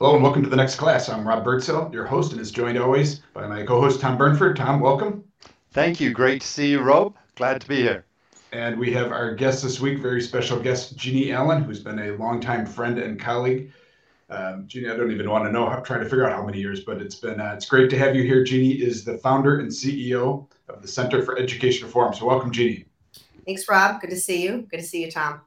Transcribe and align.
Hello 0.00 0.14
and 0.14 0.22
welcome 0.22 0.42
to 0.42 0.48
the 0.48 0.56
next 0.56 0.76
class. 0.76 1.10
I'm 1.10 1.28
Rob 1.28 1.44
Birdsell, 1.44 1.92
your 1.92 2.06
host, 2.06 2.32
and 2.32 2.40
is 2.40 2.50
joined 2.50 2.78
always 2.78 3.18
by 3.34 3.46
my 3.46 3.66
co-host 3.66 4.00
Tom 4.00 4.16
Burnford. 4.16 4.56
Tom, 4.56 4.80
welcome. 4.80 5.22
Thank 5.72 6.00
you. 6.00 6.10
Great 6.10 6.40
to 6.40 6.46
see 6.46 6.70
you, 6.70 6.80
Rob. 6.80 7.16
Glad 7.34 7.60
to 7.60 7.68
be 7.68 7.82
here. 7.82 8.06
And 8.50 8.78
we 8.78 8.94
have 8.94 9.12
our 9.12 9.34
guest 9.34 9.62
this 9.62 9.78
week, 9.78 9.98
very 9.98 10.22
special 10.22 10.58
guest, 10.58 10.96
Jeanne 10.96 11.34
Allen, 11.34 11.64
who's 11.64 11.80
been 11.80 11.98
a 11.98 12.12
longtime 12.12 12.64
friend 12.64 12.98
and 12.98 13.20
colleague. 13.20 13.72
Um, 14.30 14.64
Jeanne, 14.66 14.90
I 14.90 14.96
don't 14.96 15.12
even 15.12 15.28
want 15.28 15.44
to 15.44 15.52
know, 15.52 15.66
I'm 15.66 15.84
trying 15.84 16.00
to 16.00 16.06
figure 16.06 16.24
out 16.26 16.32
how 16.32 16.46
many 16.46 16.60
years, 16.60 16.80
but 16.80 17.02
it's 17.02 17.16
been 17.16 17.38
uh, 17.38 17.52
it's 17.54 17.66
great 17.66 17.90
to 17.90 17.98
have 17.98 18.16
you 18.16 18.22
here. 18.22 18.42
Jeanne 18.42 18.80
is 18.80 19.04
the 19.04 19.18
founder 19.18 19.58
and 19.58 19.68
CEO 19.68 20.46
of 20.70 20.80
the 20.80 20.88
Center 20.88 21.22
for 21.22 21.38
Education 21.38 21.86
Reform. 21.86 22.14
So 22.14 22.24
welcome, 22.24 22.52
Jeanne. 22.52 22.86
Thanks, 23.44 23.68
Rob. 23.68 24.00
Good 24.00 24.10
to 24.10 24.16
see 24.18 24.42
you. 24.42 24.66
Good 24.70 24.80
to 24.80 24.86
see 24.86 25.04
you, 25.04 25.10
Tom. 25.10 25.42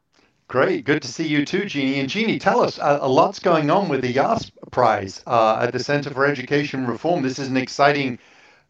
Great. 0.54 0.86
Good 0.86 1.02
to 1.02 1.08
see 1.08 1.28
you 1.28 1.46
too, 1.46 1.66
Jeanne. 1.66 2.02
And 2.02 2.08
Jeanne, 2.08 2.38
tell 2.38 2.62
us 2.62 2.78
uh, 2.78 3.00
a 3.02 3.10
lot's 3.10 3.40
going 3.40 3.72
on 3.72 3.90
with 3.90 4.02
the 4.02 4.12
Yass 4.12 4.52
Prize 4.70 5.24
uh, 5.26 5.58
at 5.64 5.74
the 5.74 5.80
Center 5.80 6.12
for 6.12 6.28
Education 6.28 6.86
Reform. 6.86 7.24
This 7.24 7.40
is 7.40 7.48
an 7.48 7.58
exciting 7.58 8.20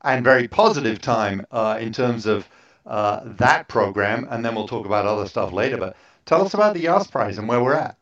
and 0.01 0.23
very 0.23 0.47
positive 0.47 1.01
time 1.01 1.45
uh, 1.51 1.77
in 1.81 1.91
terms 1.91 2.25
of 2.25 2.47
uh, 2.85 3.19
that 3.25 3.67
program. 3.67 4.25
And 4.29 4.45
then 4.45 4.55
we'll 4.55 4.65
talk 4.65 4.85
about 4.85 5.05
other 5.05 5.27
stuff 5.27 5.51
later. 5.51 5.75
But 5.75 5.97
tell 6.25 6.45
us 6.45 6.53
about 6.53 6.73
the 6.73 6.79
Yass 6.79 7.07
Prize 7.07 7.37
and 7.37 7.49
where 7.49 7.61
we're 7.61 7.73
at. 7.73 7.97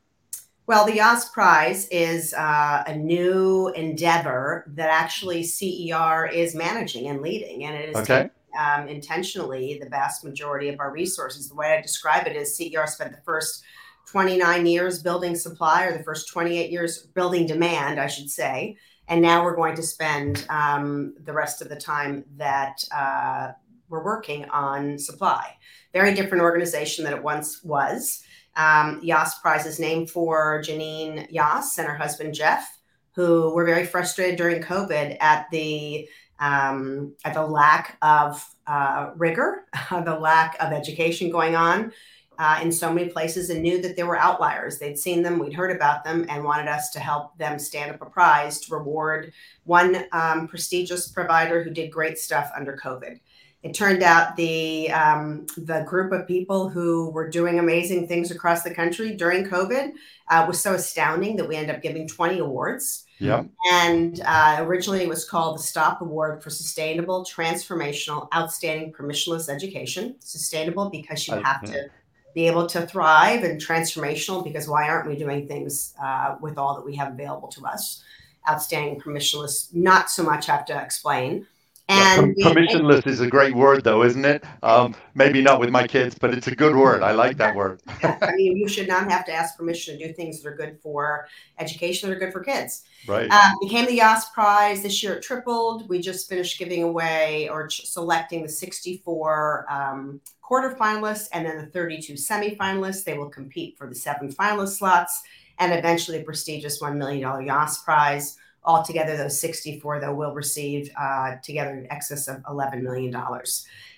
Well, 0.68 0.86
the 0.86 0.98
Yass 0.98 1.30
Prize 1.30 1.88
is 1.88 2.36
uh, 2.36 2.84
a 2.86 2.96
new 2.96 3.70
endeavor 3.70 4.64
that 4.76 4.92
actually 4.92 5.42
CER 5.42 6.28
is 6.32 6.54
managing 6.54 7.08
and 7.08 7.20
leading. 7.20 7.64
And 7.64 7.76
it 7.76 7.90
is 7.90 7.96
okay 7.96 8.30
um, 8.60 8.88
intentionally 8.88 9.80
the 9.82 9.90
vast 9.90 10.24
majority 10.24 10.70
of 10.70 10.80
our 10.80 10.92
resources. 10.92 11.50
The 11.50 11.56
way 11.56 11.74
I 11.78 11.82
describe 11.82 12.28
it 12.28 12.36
is 12.36 12.56
CER 12.56 12.88
spent 12.88 13.12
the 13.12 13.22
first 13.24 13.64
29 14.08 14.66
years 14.66 15.02
building 15.02 15.36
supply, 15.36 15.86
or 15.86 15.98
the 15.98 16.04
first 16.04 16.28
28 16.30 16.70
years 16.70 17.04
building 17.08 17.46
demand, 17.48 18.00
I 18.00 18.08
should 18.08 18.30
say. 18.30 18.78
And 19.08 19.22
now 19.22 19.44
we're 19.44 19.56
going 19.56 19.76
to 19.76 19.84
spend 19.84 20.46
um, 20.50 21.16
the 21.24 21.34
rest 21.34 21.62
of 21.62 21.70
the 21.70 21.76
time 21.76 22.26
that 22.38 22.84
uh, 22.96 23.52
we're 23.90 24.04
working 24.04 24.46
on 24.46 24.98
supply. 24.98 25.56
Very 25.94 26.14
different 26.14 26.44
organization 26.44 27.04
than 27.04 27.14
it 27.14 27.24
once 27.24 27.64
was. 27.64 28.24
Um, 28.56 29.00
Yass 29.02 29.40
Prize 29.40 29.66
is 29.66 29.80
named 29.80 30.10
for 30.10 30.62
Janine 30.62 31.28
Yass 31.30 31.78
and 31.78 31.88
her 31.88 31.96
husband 31.96 32.34
Jeff, 32.34 32.80
who 33.14 33.54
were 33.54 33.66
very 33.66 33.86
frustrated 33.86 34.38
during 34.38 34.62
COVID 34.62 35.18
at 35.20 35.48
the 35.52 36.08
um, 36.42 37.14
the 37.34 37.46
lack 37.46 37.98
of 38.02 38.46
uh, 38.68 39.12
rigor, 39.16 39.66
the 39.92 40.18
lack 40.20 40.58
of 40.60 40.74
education 40.74 41.30
going 41.30 41.56
on 41.56 41.94
uh, 42.40 42.60
in 42.62 42.72
so 42.72 42.92
many 42.92 43.10
places, 43.10 43.52
and 43.52 43.62
knew 43.62 43.82
that 43.82 43.96
there 43.96 44.08
were 44.08 44.18
outliers. 44.18 44.80
They'd 44.80 44.98
seen 44.98 45.22
them, 45.22 45.38
we'd 45.38 45.54
heard 45.54 45.74
about 45.74 46.04
them, 46.04 46.26
and 46.28 46.44
wanted 46.44 46.68
us 46.68 46.90
to 46.92 47.00
help 47.00 47.38
them 47.38 47.60
stand 47.60 47.92
up 47.92 48.02
a 48.02 48.10
prize 48.10 48.60
to 48.62 48.76
reward 48.76 49.32
one 49.64 50.06
um, 50.12 50.48
prestigious 50.48 51.08
provider 51.08 51.64
who 51.64 51.70
did 51.70 51.92
great 51.92 52.18
stuff 52.18 52.52
under 52.56 52.76
COVID. 52.76 53.20
It 53.62 53.76
turned 53.76 54.02
out 54.02 54.36
the 54.36 54.92
um, 54.92 55.46
the 55.56 55.84
group 55.88 56.12
of 56.12 56.28
people 56.28 56.68
who 56.68 57.12
were 57.12 57.30
doing 57.30 57.60
amazing 57.60 58.08
things 58.08 58.32
across 58.32 58.64
the 58.64 58.74
country 58.74 59.16
during 59.16 59.46
COVID 59.46 59.92
uh, 60.32 60.46
was 60.48 60.60
so 60.60 60.74
astounding 60.74 61.36
that 61.36 61.48
we 61.48 61.56
ended 61.56 61.76
up 61.76 61.84
giving 61.84 62.08
20 62.08 62.40
awards. 62.40 63.06
Yeah. 63.22 63.44
And 63.72 64.20
uh, 64.26 64.58
originally 64.62 65.04
it 65.04 65.10
was 65.10 65.30
called 65.30 65.60
the 65.60 65.64
STOP 65.64 66.02
Award 66.02 66.42
for 66.42 66.50
Sustainable, 66.50 67.24
Transformational, 67.24 68.28
Outstanding 68.34 68.92
Permissionless 68.92 69.48
Education. 69.48 70.16
Sustainable 70.20 70.90
because 70.90 71.28
you 71.28 71.36
have 71.36 71.64
to 71.66 71.90
be 72.34 72.48
able 72.48 72.66
to 72.66 72.88
thrive, 72.88 73.44
and 73.44 73.62
transformational 73.62 74.44
because 74.44 74.68
why 74.68 74.88
aren't 74.88 75.08
we 75.08 75.18
doing 75.18 75.48
things 75.48 75.94
uh, 76.02 76.36
with 76.42 76.58
all 76.58 76.76
that 76.76 76.86
we 76.86 76.96
have 76.96 77.14
available 77.14 77.50
to 77.50 77.66
us? 77.66 78.04
Outstanding, 78.50 79.00
permissionless, 79.00 79.74
not 79.74 80.10
so 80.10 80.24
much 80.24 80.48
have 80.48 80.66
to 80.66 80.82
explain. 80.82 81.46
And 81.92 82.34
yeah, 82.38 82.48
permissionless 82.48 83.06
is 83.06 83.20
a 83.20 83.28
great 83.28 83.54
word, 83.54 83.84
though, 83.84 84.04
isn't 84.04 84.24
it? 84.24 84.44
Um, 84.64 84.96
maybe 85.14 85.42
not 85.42 85.60
with 85.60 85.70
my 85.70 85.86
kids, 85.86 86.16
but 86.18 86.34
it's 86.34 86.48
a 86.48 86.56
good 86.56 86.74
word. 86.76 87.04
I 87.04 87.12
like 87.12 87.36
that 87.38 87.54
word. 87.54 87.82
I 88.04 88.32
mean, 88.36 88.56
you 88.56 88.68
should 88.68 88.88
not 88.88 89.12
have 89.12 89.26
to 89.26 89.34
ask 89.34 89.58
permission 89.58 89.98
to 90.00 90.08
do 90.08 90.14
things 90.14 90.42
that 90.42 90.50
are 90.50 90.56
good 90.56 90.80
for 90.82 91.28
education 91.60 92.10
that 92.10 92.16
are 92.16 92.20
good 92.20 92.32
for 92.32 92.40
kids. 92.40 92.84
Right. 93.08 93.28
Uh, 93.30 93.52
became 93.62 93.86
the 93.86 93.96
Yass 93.96 94.30
Prize 94.30 94.84
this 94.84 95.04
year. 95.04 95.16
It 95.16 95.24
tripled. 95.24 95.90
We 95.90 96.00
just 96.00 96.30
finished 96.30 96.58
giving 96.58 96.84
away 96.84 97.50
or 97.50 97.68
ch- 97.68 97.88
selecting 97.88 98.42
the 98.44 98.50
64 98.50 99.66
um, 99.70 100.22
quarter 100.42 100.76
finalists 100.76 101.28
and 101.34 101.46
then 101.46 101.58
the 101.58 101.66
32 101.68 102.14
semifinalists. 102.14 103.04
They 103.04 103.18
will 103.18 103.30
compete 103.30 103.78
for 103.78 103.88
the 103.88 103.96
seven 103.96 104.32
finalist 104.32 104.78
slots 104.78 105.24
and 105.60 105.74
eventually 105.74 106.20
the 106.20 106.24
prestigious 106.24 106.82
$1 106.82 106.96
million 106.96 107.46
Yass 107.46 107.84
Prize 107.84 108.38
Altogether, 108.64 109.18
those 109.18 109.40
64, 109.40 110.00
though, 110.00 110.14
will 110.14 110.34
receive 110.34 110.92
uh, 111.00 111.36
together 111.44 111.72
in 111.72 111.92
excess 111.92 112.28
of 112.28 112.38
$11 112.44 112.82
million. 112.82 113.16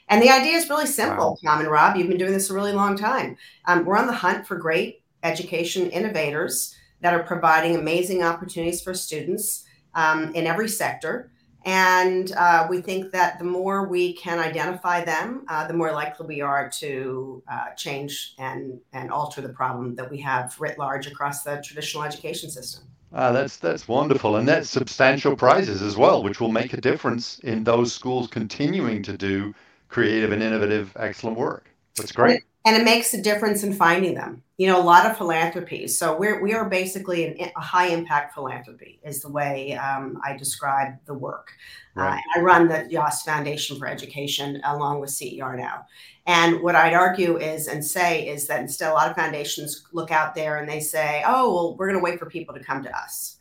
And 0.10 0.22
the 0.22 0.30
idea 0.30 0.54
is 0.54 0.70
really 0.70 0.86
simple, 0.86 1.38
wow. 1.44 1.52
Tom 1.52 1.60
and 1.62 1.70
Rob. 1.70 1.98
You've 1.98 2.08
been 2.08 2.18
doing 2.18 2.34
this 2.34 2.50
a 2.50 2.54
really 2.54 2.72
long 2.72 2.98
time. 2.98 3.38
Um, 3.66 3.86
we're 3.86 3.98
on 3.98 4.08
the 4.08 4.14
hunt 4.14 4.48
for 4.48 4.56
great 4.56 5.04
education 5.24 5.90
innovators 5.90 6.76
that 7.02 7.14
are 7.14 7.24
providing 7.24 7.76
amazing 7.76 8.24
opportunities 8.24 8.82
for 8.82 8.94
students 8.94 9.66
um, 9.96 10.34
in 10.34 10.48
every 10.48 10.70
sector. 10.70 11.32
And 11.66 12.32
uh, 12.34 12.68
we 12.70 12.82
think 12.82 13.12
that 13.12 13.40
the 13.40 13.46
more 13.46 13.88
we 13.88 14.14
can 14.14 14.40
identify 14.40 15.04
them, 15.04 15.46
uh, 15.48 15.66
the 15.66 15.74
more 15.74 15.94
likely 15.94 16.28
we 16.28 16.42
are 16.42 16.70
to 16.80 17.42
uh, 17.50 17.70
change 17.78 18.36
and, 18.38 18.80
and 18.92 19.12
alter 19.12 19.40
the 19.40 19.50
problem 19.50 19.96
that 19.96 20.10
we 20.12 20.20
have 20.20 20.60
writ 20.60 20.78
large 20.78 21.08
across 21.08 21.44
the 21.44 21.62
traditional 21.64 22.04
education 22.04 22.50
system. 22.50 22.84
Ah, 23.14 23.34
that's 23.34 23.58
that's 23.58 23.88
wonderful, 23.90 24.38
and 24.38 24.48
that's 24.48 24.70
substantial 24.70 25.36
prizes 25.38 25.82
as 25.82 25.98
well, 25.98 26.24
which 26.24 26.42
will 26.42 26.52
make 26.52 26.74
a 26.74 26.82
difference 26.82 27.40
in 27.40 27.64
those 27.66 27.94
schools 27.94 28.28
continuing 28.30 29.04
to 29.04 29.18
do 29.18 29.56
creative 29.90 30.32
and 30.34 30.44
innovative, 30.44 30.94
excellent 30.98 31.38
work. 31.38 31.68
That's 31.98 32.14
great. 32.14 32.44
And 32.66 32.78
it 32.78 32.86
makes 32.86 33.14
a 33.14 33.22
difference 33.22 33.64
in 33.64 33.74
finding 33.74 34.14
them. 34.14 34.42
You 34.58 34.68
know, 34.68 34.80
a 34.80 34.84
lot 34.84 35.06
of 35.06 35.18
philanthropies. 35.18 35.98
So 35.98 36.18
we're 36.18 36.42
we 36.42 36.54
are 36.54 36.70
basically 36.70 37.26
an, 37.26 37.52
a 37.58 37.62
high 37.62 37.88
impact 37.88 38.34
philanthropy 38.34 39.00
is 39.04 39.22
the 39.22 39.30
way 39.30 39.74
um, 39.74 40.22
I 40.24 40.38
describe 40.38 40.94
the 41.06 41.14
work. 41.14 41.50
Right. 41.96 42.22
Uh, 42.36 42.40
I 42.40 42.42
run 42.42 42.68
the 42.68 42.88
Yass 42.90 43.24
Foundation 43.24 43.78
for 43.78 43.88
Education 43.88 44.62
along 44.64 45.02
with 45.02 45.10
CER 45.10 45.56
now. 45.58 45.86
And 46.26 46.62
what 46.62 46.76
I'd 46.76 46.94
argue 46.94 47.38
is 47.38 47.68
and 47.68 47.86
say 47.86 48.28
is 48.28 48.48
that 48.48 48.62
instead, 48.62 48.92
a 48.92 48.94
lot 48.94 49.10
of 49.10 49.16
foundations 49.16 49.86
look 49.92 50.10
out 50.10 50.34
there 50.34 50.58
and 50.58 50.70
they 50.70 50.80
say, 50.80 51.22
oh, 51.26 51.54
well, 51.54 51.76
we're 51.76 51.88
going 51.88 52.00
to 52.00 52.04
wait 52.04 52.18
for 52.18 52.28
people 52.28 52.56
to 52.56 52.64
come 52.64 52.82
to 52.84 52.98
us. 52.98 53.40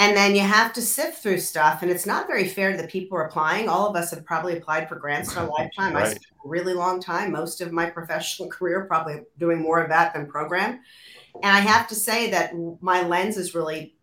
And 0.00 0.16
then 0.16 0.36
you 0.36 0.42
have 0.42 0.72
to 0.74 0.82
sift 0.82 1.22
through 1.22 1.38
stuff. 1.38 1.82
And 1.82 1.90
it's 1.90 2.06
not 2.06 2.28
very 2.28 2.46
fair 2.46 2.70
to 2.70 2.80
the 2.80 2.86
people 2.86 3.18
applying. 3.18 3.68
All 3.68 3.88
of 3.88 3.96
us 3.96 4.12
have 4.12 4.24
probably 4.24 4.56
applied 4.56 4.88
for 4.88 4.94
grants 4.94 5.32
in 5.32 5.42
a 5.42 5.50
lifetime. 5.58 5.94
right. 5.94 6.04
I 6.04 6.08
spent 6.10 6.26
a 6.44 6.48
really 6.48 6.72
long 6.74 7.00
time, 7.00 7.32
most 7.32 7.60
of 7.60 7.72
my 7.72 7.90
professional 7.90 8.48
career, 8.50 8.84
probably 8.84 9.22
doing 9.38 9.60
more 9.60 9.82
of 9.82 9.88
that 9.88 10.14
than 10.14 10.26
program. 10.26 10.80
And 11.42 11.56
I 11.56 11.60
have 11.60 11.88
to 11.88 11.94
say 11.94 12.30
that 12.30 12.52
my 12.80 13.02
lens 13.02 13.36
is 13.36 13.54
really 13.54 13.94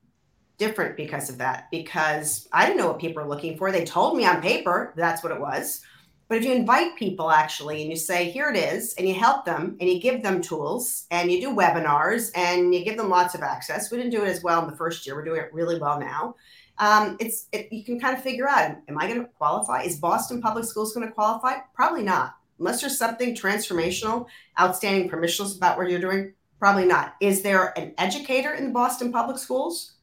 different 0.57 0.97
because 0.97 1.29
of 1.29 1.37
that, 1.37 1.69
because 1.71 2.47
I 2.51 2.65
didn't 2.65 2.77
know 2.77 2.87
what 2.87 2.99
people 2.99 3.23
were 3.23 3.29
looking 3.29 3.57
for. 3.57 3.71
They 3.71 3.85
told 3.85 4.17
me 4.17 4.25
on 4.25 4.41
paper 4.41 4.93
that's 4.95 5.23
what 5.23 5.31
it 5.31 5.39
was. 5.39 5.81
But 6.27 6.39
if 6.39 6.43
you 6.43 6.53
invite 6.53 6.95
people 6.95 7.29
actually 7.29 7.81
and 7.81 7.91
you 7.91 7.95
say, 7.95 8.31
here 8.31 8.49
it 8.49 8.57
is, 8.57 8.95
and 8.95 9.07
you 9.07 9.13
help 9.13 9.45
them 9.45 9.77
and 9.79 9.87
you 9.87 9.99
give 9.99 10.23
them 10.23 10.41
tools 10.41 11.05
and 11.11 11.31
you 11.31 11.39
do 11.39 11.55
webinars 11.55 12.31
and 12.35 12.73
you 12.73 12.83
give 12.83 12.97
them 12.97 13.09
lots 13.09 13.35
of 13.35 13.41
access, 13.41 13.91
we 13.91 13.97
didn't 13.97 14.11
do 14.11 14.23
it 14.23 14.29
as 14.29 14.41
well 14.41 14.63
in 14.63 14.69
the 14.69 14.75
first 14.75 15.05
year. 15.05 15.15
We're 15.15 15.23
doing 15.23 15.41
it 15.41 15.53
really 15.53 15.79
well 15.79 15.99
now. 15.99 16.35
Um, 16.77 17.15
it's 17.19 17.47
it, 17.51 17.71
you 17.71 17.83
can 17.85 17.99
kind 17.99 18.17
of 18.17 18.23
figure 18.23 18.49
out, 18.49 18.75
am 18.87 18.97
I 18.97 19.07
going 19.07 19.21
to 19.21 19.27
qualify? 19.37 19.83
Is 19.83 19.97
Boston 19.97 20.41
Public 20.41 20.65
Schools 20.65 20.93
going 20.93 21.07
to 21.07 21.13
qualify? 21.13 21.59
Probably 21.73 22.03
not. 22.03 22.35
Unless 22.59 22.81
there's 22.81 22.97
something 22.97 23.35
transformational, 23.35 24.25
outstanding, 24.59 25.09
permissionless 25.09 25.57
about 25.57 25.77
what 25.77 25.89
you're 25.89 25.99
doing, 25.99 26.33
probably 26.59 26.85
not. 26.85 27.15
Is 27.21 27.43
there 27.43 27.77
an 27.77 27.93
educator 27.97 28.53
in 28.53 28.65
the 28.65 28.71
Boston 28.71 29.11
Public 29.11 29.37
Schools 29.37 29.93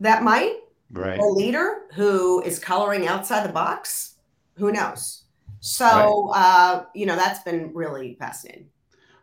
that 0.00 0.22
might? 0.22 0.56
Right. 0.90 1.18
A 1.18 1.24
leader 1.24 1.86
who 1.94 2.42
is 2.42 2.58
coloring 2.58 3.06
outside 3.06 3.46
the 3.46 3.52
box? 3.52 4.14
Who 4.58 4.72
knows? 4.72 5.24
So, 5.60 6.30
right. 6.30 6.36
uh, 6.36 6.84
you 6.94 7.06
know, 7.06 7.16
that's 7.16 7.42
been 7.42 7.72
really 7.74 8.14
fascinating. 8.18 8.68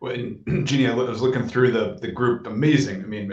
Well, 0.01 0.13
and 0.13 0.67
Jeanne, 0.67 0.89
I 0.89 0.93
was 0.93 1.21
looking 1.21 1.47
through 1.47 1.71
the 1.71 1.97
the 2.01 2.11
group. 2.11 2.47
Amazing. 2.47 3.03
I 3.03 3.07
mean, 3.07 3.29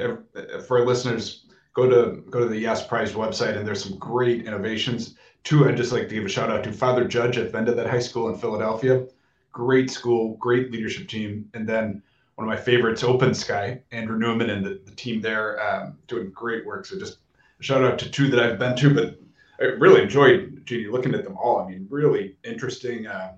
for 0.66 0.78
our 0.78 0.87
listeners, 0.87 1.46
go 1.75 1.88
to 1.88 2.22
go 2.31 2.40
to 2.40 2.49
the 2.49 2.58
Yass 2.58 2.87
Prize 2.87 3.12
website, 3.12 3.56
and 3.56 3.66
there's 3.66 3.82
some 3.82 3.99
great 3.99 4.46
innovations. 4.46 5.16
Two, 5.44 5.69
I'd 5.69 5.76
just 5.76 5.93
like 5.93 6.08
to 6.08 6.14
give 6.14 6.25
a 6.25 6.28
shout 6.28 6.50
out 6.50 6.62
to 6.64 6.72
Father 6.72 7.04
Judge 7.04 7.37
at 7.37 7.50
Vendetta 7.50 7.88
High 7.88 7.99
School 7.99 8.28
in 8.28 8.38
Philadelphia. 8.38 9.06
Great 9.50 9.90
school, 9.90 10.37
great 10.37 10.70
leadership 10.70 11.08
team, 11.08 11.48
and 11.52 11.69
then 11.69 12.02
one 12.37 12.48
of 12.48 12.48
my 12.48 12.56
favorites, 12.56 13.02
Open 13.02 13.34
Sky, 13.34 13.82
Andrew 13.90 14.19
Newman 14.19 14.50
and 14.50 14.64
the, 14.64 14.81
the 14.84 14.94
team 14.94 15.20
there 15.20 15.60
um, 15.62 15.98
doing 16.06 16.31
great 16.31 16.64
work. 16.64 16.87
So 16.87 16.98
just 16.98 17.19
a 17.60 17.62
shout 17.62 17.84
out 17.84 17.98
to 17.98 18.10
two 18.10 18.28
that 18.31 18.40
I've 18.40 18.58
been 18.58 18.76
to, 18.76 18.94
but 18.94 19.19
I 19.62 19.67
really 19.67 20.03
enjoyed 20.03 20.62
Jeanne 20.64 20.91
looking 20.91 21.14
at 21.14 21.25
them 21.25 21.37
all. 21.37 21.61
I 21.61 21.69
mean, 21.69 21.87
really 21.88 22.37
interesting, 22.43 23.06
uh, 23.06 23.35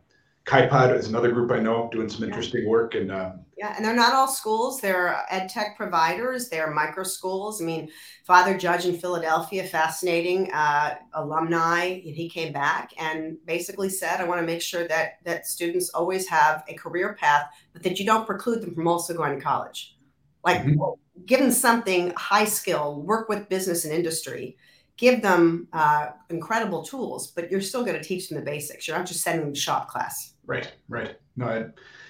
KaiPod 0.47 0.97
is 0.97 1.09
another 1.09 1.33
group 1.33 1.51
I 1.51 1.59
know 1.59 1.89
doing 1.91 2.09
some 2.09 2.23
interesting 2.23 2.69
work. 2.69 2.95
And 2.95 3.11
um, 3.11 3.41
yeah, 3.57 3.75
and 3.77 3.85
they're 3.85 3.95
not 3.95 4.13
all 4.13 4.29
schools. 4.29 4.81
They're 4.81 5.25
ed 5.31 5.49
tech 5.49 5.77
providers. 5.77 6.51
They're 6.51 6.71
micro 6.71 7.03
schools. 7.03 7.63
I 7.63 7.65
mean, 7.65 7.89
Father 8.27 8.57
Judge 8.57 8.85
in 8.85 8.99
Philadelphia, 8.99 9.65
fascinating 9.65 10.53
uh, 10.53 10.97
alumni. 11.15 12.01
He 12.01 12.29
came 12.29 12.53
back 12.53 12.93
and 12.99 13.39
basically 13.47 13.89
said, 13.89 14.21
"I 14.21 14.25
want 14.25 14.41
to 14.41 14.47
make 14.47 14.61
sure 14.61 14.87
that 14.89 15.15
that 15.25 15.47
students 15.47 15.91
always 15.91 16.29
have 16.29 16.63
a 16.69 16.75
career 16.75 17.17
path, 17.19 17.47
but 17.73 17.83
that 17.83 17.99
you 17.99 18.05
don't 18.05 18.27
preclude 18.27 18.63
them 18.63 18.75
from 18.75 18.87
also 18.87 19.15
going 19.15 19.39
to 19.39 19.43
college. 19.43 19.97
Like, 20.45 20.61
mm-hmm. 20.61 21.25
give 21.25 21.41
them 21.41 21.53
something 21.53 22.13
high 22.17 22.45
skill, 22.45 23.01
work 23.03 23.31
with 23.31 23.49
business 23.49 23.85
and 23.85 23.95
industry." 23.95 24.59
Give 24.97 25.21
them 25.21 25.69
uh, 25.73 26.09
incredible 26.31 26.85
tools, 26.85 27.33
but 27.33 27.51
you're 27.51 27.61
still 27.61 27.85
going 27.85 28.01
to 28.01 28.03
teach 28.03 28.29
them 28.29 28.39
the 28.39 28.45
basics. 28.45 28.87
You're 28.87 28.97
not 28.97 29.07
just 29.07 29.23
sending 29.23 29.47
them 29.47 29.55
to 29.55 29.61
shop 29.61 29.89
class. 29.89 30.35
Right, 30.47 30.73
right. 30.89 31.17
No, 31.37 31.47
I, 31.47 31.65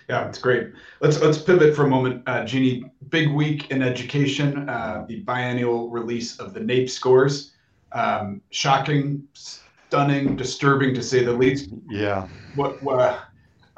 yeah, 0.09 0.29
it's 0.29 0.39
great. 0.39 0.73
Let's 1.01 1.21
let's 1.21 1.39
pivot 1.39 1.75
for 1.75 1.85
a 1.85 1.89
moment, 1.89 2.23
uh, 2.27 2.45
Jeanne. 2.45 2.91
Big 3.09 3.31
week 3.31 3.71
in 3.71 3.83
education. 3.83 4.69
Uh, 4.69 5.07
the 5.09 5.21
biennial 5.21 5.89
release 5.89 6.39
of 6.39 6.53
the 6.53 6.61
NAEP 6.61 6.91
scores. 6.91 7.53
Um, 7.93 8.43
shocking, 8.51 9.23
stunning, 9.33 10.37
disturbing 10.37 10.95
to 10.95 11.03
say 11.03 11.25
the 11.25 11.33
least. 11.33 11.71
Yeah. 11.89 12.29
What? 12.55 12.83
what 12.83 13.25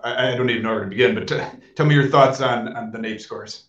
I, 0.03 0.33
I, 0.33 0.37
don't 0.37 0.51
even 0.51 0.63
know 0.63 0.73
where 0.73 0.85
to 0.85 0.91
begin. 0.91 1.15
But 1.15 1.29
t- 1.29 1.41
tell 1.75 1.87
me 1.87 1.95
your 1.95 2.09
thoughts 2.09 2.41
on 2.41 2.75
on 2.75 2.91
the 2.91 2.99
NAEP 2.99 3.21
scores. 3.21 3.67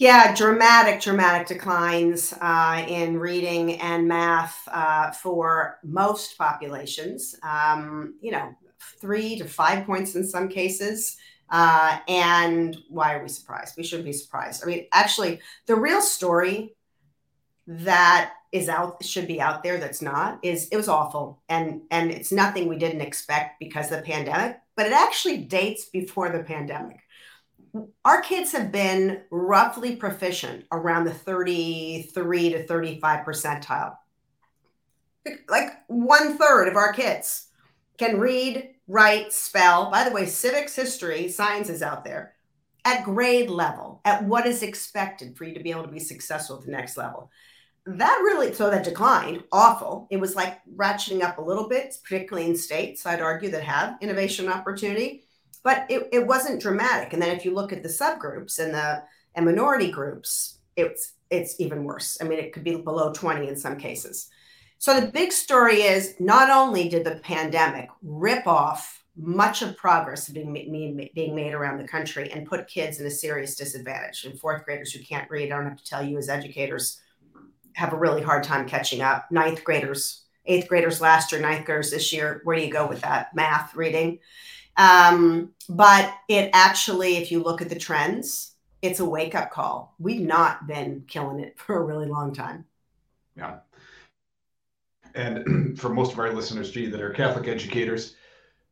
Yeah, 0.00 0.34
dramatic, 0.34 1.02
dramatic 1.02 1.46
declines 1.46 2.32
uh, 2.40 2.86
in 2.88 3.18
reading 3.18 3.78
and 3.82 4.08
math 4.08 4.66
uh, 4.72 5.10
for 5.10 5.78
most 5.84 6.38
populations. 6.38 7.36
Um, 7.42 8.14
you 8.22 8.30
know, 8.30 8.54
three 8.98 9.36
to 9.36 9.44
five 9.44 9.84
points 9.84 10.14
in 10.14 10.26
some 10.26 10.48
cases. 10.48 11.18
Uh, 11.50 11.98
and 12.08 12.78
why 12.88 13.12
are 13.12 13.22
we 13.22 13.28
surprised? 13.28 13.74
We 13.76 13.82
shouldn't 13.82 14.06
be 14.06 14.14
surprised. 14.14 14.62
I 14.62 14.68
mean, 14.68 14.86
actually, 14.90 15.40
the 15.66 15.76
real 15.76 16.00
story 16.00 16.76
that 17.66 18.32
is 18.52 18.70
out 18.70 19.04
should 19.04 19.26
be 19.26 19.38
out 19.38 19.62
there 19.62 19.78
that's 19.78 20.00
not 20.00 20.38
is 20.42 20.68
it 20.72 20.76
was 20.76 20.88
awful 20.88 21.40
and 21.48 21.82
and 21.90 22.10
it's 22.10 22.32
nothing 22.32 22.66
we 22.66 22.76
didn't 22.76 23.00
expect 23.00 23.60
because 23.60 23.92
of 23.92 23.98
the 23.98 24.02
pandemic 24.02 24.58
but 24.74 24.86
it 24.86 24.92
actually 24.92 25.36
dates 25.36 25.84
before 25.84 26.30
the 26.30 26.42
pandemic 26.42 26.98
our 28.04 28.20
kids 28.22 28.52
have 28.52 28.72
been 28.72 29.22
roughly 29.30 29.96
proficient 29.96 30.64
around 30.72 31.04
the 31.04 31.14
33 31.14 32.50
to 32.50 32.66
35 32.66 33.24
percentile. 33.24 33.96
Like 35.48 35.68
one 35.88 36.38
third 36.38 36.68
of 36.68 36.76
our 36.76 36.92
kids 36.92 37.48
can 37.98 38.18
read, 38.18 38.74
write, 38.88 39.32
spell. 39.32 39.90
By 39.90 40.04
the 40.04 40.14
way, 40.14 40.26
civics, 40.26 40.74
history, 40.74 41.28
science 41.28 41.68
is 41.68 41.82
out 41.82 42.04
there 42.04 42.34
at 42.84 43.04
grade 43.04 43.50
level, 43.50 44.00
at 44.04 44.24
what 44.24 44.46
is 44.46 44.62
expected 44.62 45.36
for 45.36 45.44
you 45.44 45.54
to 45.54 45.62
be 45.62 45.70
able 45.70 45.82
to 45.82 45.88
be 45.88 46.00
successful 46.00 46.56
at 46.56 46.64
the 46.64 46.70
next 46.70 46.96
level. 46.96 47.30
That 47.86 48.20
really, 48.22 48.54
so 48.54 48.70
that 48.70 48.84
declined, 48.84 49.44
awful. 49.52 50.06
It 50.10 50.18
was 50.18 50.34
like 50.34 50.60
ratcheting 50.76 51.22
up 51.22 51.38
a 51.38 51.42
little 51.42 51.68
bit, 51.68 51.94
particularly 52.02 52.48
in 52.48 52.56
states, 52.56 53.04
I'd 53.04 53.20
argue, 53.20 53.50
that 53.50 53.64
have 53.64 53.98
innovation 54.00 54.48
opportunity 54.48 55.24
but 55.62 55.86
it, 55.88 56.08
it 56.12 56.26
wasn't 56.26 56.62
dramatic. 56.62 57.12
And 57.12 57.20
then 57.20 57.36
if 57.36 57.44
you 57.44 57.54
look 57.54 57.72
at 57.72 57.82
the 57.82 57.88
subgroups 57.88 58.58
and 58.58 58.74
the 58.74 59.02
and 59.34 59.46
minority 59.46 59.90
groups, 59.90 60.58
it's 60.76 61.12
it's 61.30 61.60
even 61.60 61.84
worse. 61.84 62.18
I 62.20 62.24
mean, 62.24 62.38
it 62.38 62.52
could 62.52 62.64
be 62.64 62.76
below 62.76 63.12
20 63.12 63.48
in 63.48 63.56
some 63.56 63.76
cases. 63.76 64.28
So 64.78 64.98
the 64.98 65.08
big 65.08 65.30
story 65.30 65.82
is 65.82 66.14
not 66.18 66.50
only 66.50 66.88
did 66.88 67.04
the 67.04 67.16
pandemic 67.16 67.88
rip 68.02 68.46
off 68.46 69.04
much 69.16 69.60
of 69.60 69.76
progress 69.76 70.28
being 70.28 70.52
being 71.14 71.34
made 71.34 71.52
around 71.52 71.78
the 71.78 71.86
country 71.86 72.32
and 72.32 72.46
put 72.46 72.66
kids 72.66 73.00
in 73.00 73.06
a 73.06 73.10
serious 73.10 73.54
disadvantage. 73.54 74.24
And 74.24 74.38
fourth 74.38 74.64
graders 74.64 74.92
who 74.92 75.04
can't 75.04 75.30
read, 75.30 75.52
I 75.52 75.56
don't 75.56 75.66
have 75.66 75.78
to 75.78 75.84
tell 75.84 76.02
you 76.02 76.16
as 76.16 76.28
educators, 76.28 77.00
have 77.74 77.92
a 77.92 77.98
really 77.98 78.22
hard 78.22 78.42
time 78.42 78.66
catching 78.66 79.02
up. 79.02 79.30
Ninth 79.30 79.64
graders, 79.64 80.22
eighth 80.46 80.68
graders 80.68 81.00
last 81.00 81.32
year, 81.32 81.40
ninth 81.40 81.66
graders 81.66 81.90
this 81.90 82.12
year. 82.12 82.40
Where 82.44 82.56
do 82.56 82.62
you 82.62 82.72
go 82.72 82.88
with 82.88 83.02
that? 83.02 83.34
Math, 83.34 83.74
reading. 83.74 84.20
Um, 84.80 85.50
but 85.68 86.14
it 86.26 86.48
actually, 86.54 87.18
if 87.18 87.30
you 87.30 87.42
look 87.42 87.60
at 87.60 87.68
the 87.68 87.78
trends, 87.78 88.54
it's 88.80 88.98
a 88.98 89.04
wake 89.04 89.34
up 89.34 89.50
call. 89.50 89.94
We've 89.98 90.22
not 90.22 90.66
been 90.66 91.04
killing 91.06 91.38
it 91.38 91.58
for 91.58 91.76
a 91.76 91.84
really 91.84 92.06
long 92.06 92.32
time. 92.32 92.64
Yeah. 93.36 93.58
And 95.14 95.78
for 95.78 95.90
most 95.90 96.14
of 96.14 96.18
our 96.18 96.32
listeners, 96.32 96.70
gee, 96.70 96.86
that 96.86 97.00
are 97.00 97.10
Catholic 97.10 97.46
educators, 97.46 98.16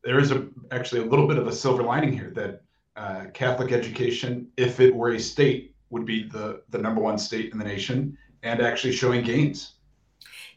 there 0.03 0.19
is 0.19 0.31
a 0.31 0.47
actually 0.71 1.03
a 1.03 1.05
little 1.05 1.29
bit 1.29 1.37
of 1.37 1.47
a 1.47 1.53
silver 1.53 1.83
lining 1.83 2.13
here 2.13 2.31
that 2.31 2.63
uh, 2.97 3.27
Catholic 3.35 3.73
education, 3.73 4.49
if 4.57 4.81
it 4.81 4.95
were 4.95 5.11
a 5.11 5.21
state, 5.21 5.75
would 5.91 6.07
be 6.07 6.23
the 6.23 6.63
the 6.71 6.79
number 6.79 7.03
one 7.03 7.19
state 7.19 7.53
in 7.53 7.59
the 7.59 7.65
nation 7.65 8.17
and 8.43 8.63
actually 8.63 8.93
showing 8.93 9.25
gains 9.25 9.75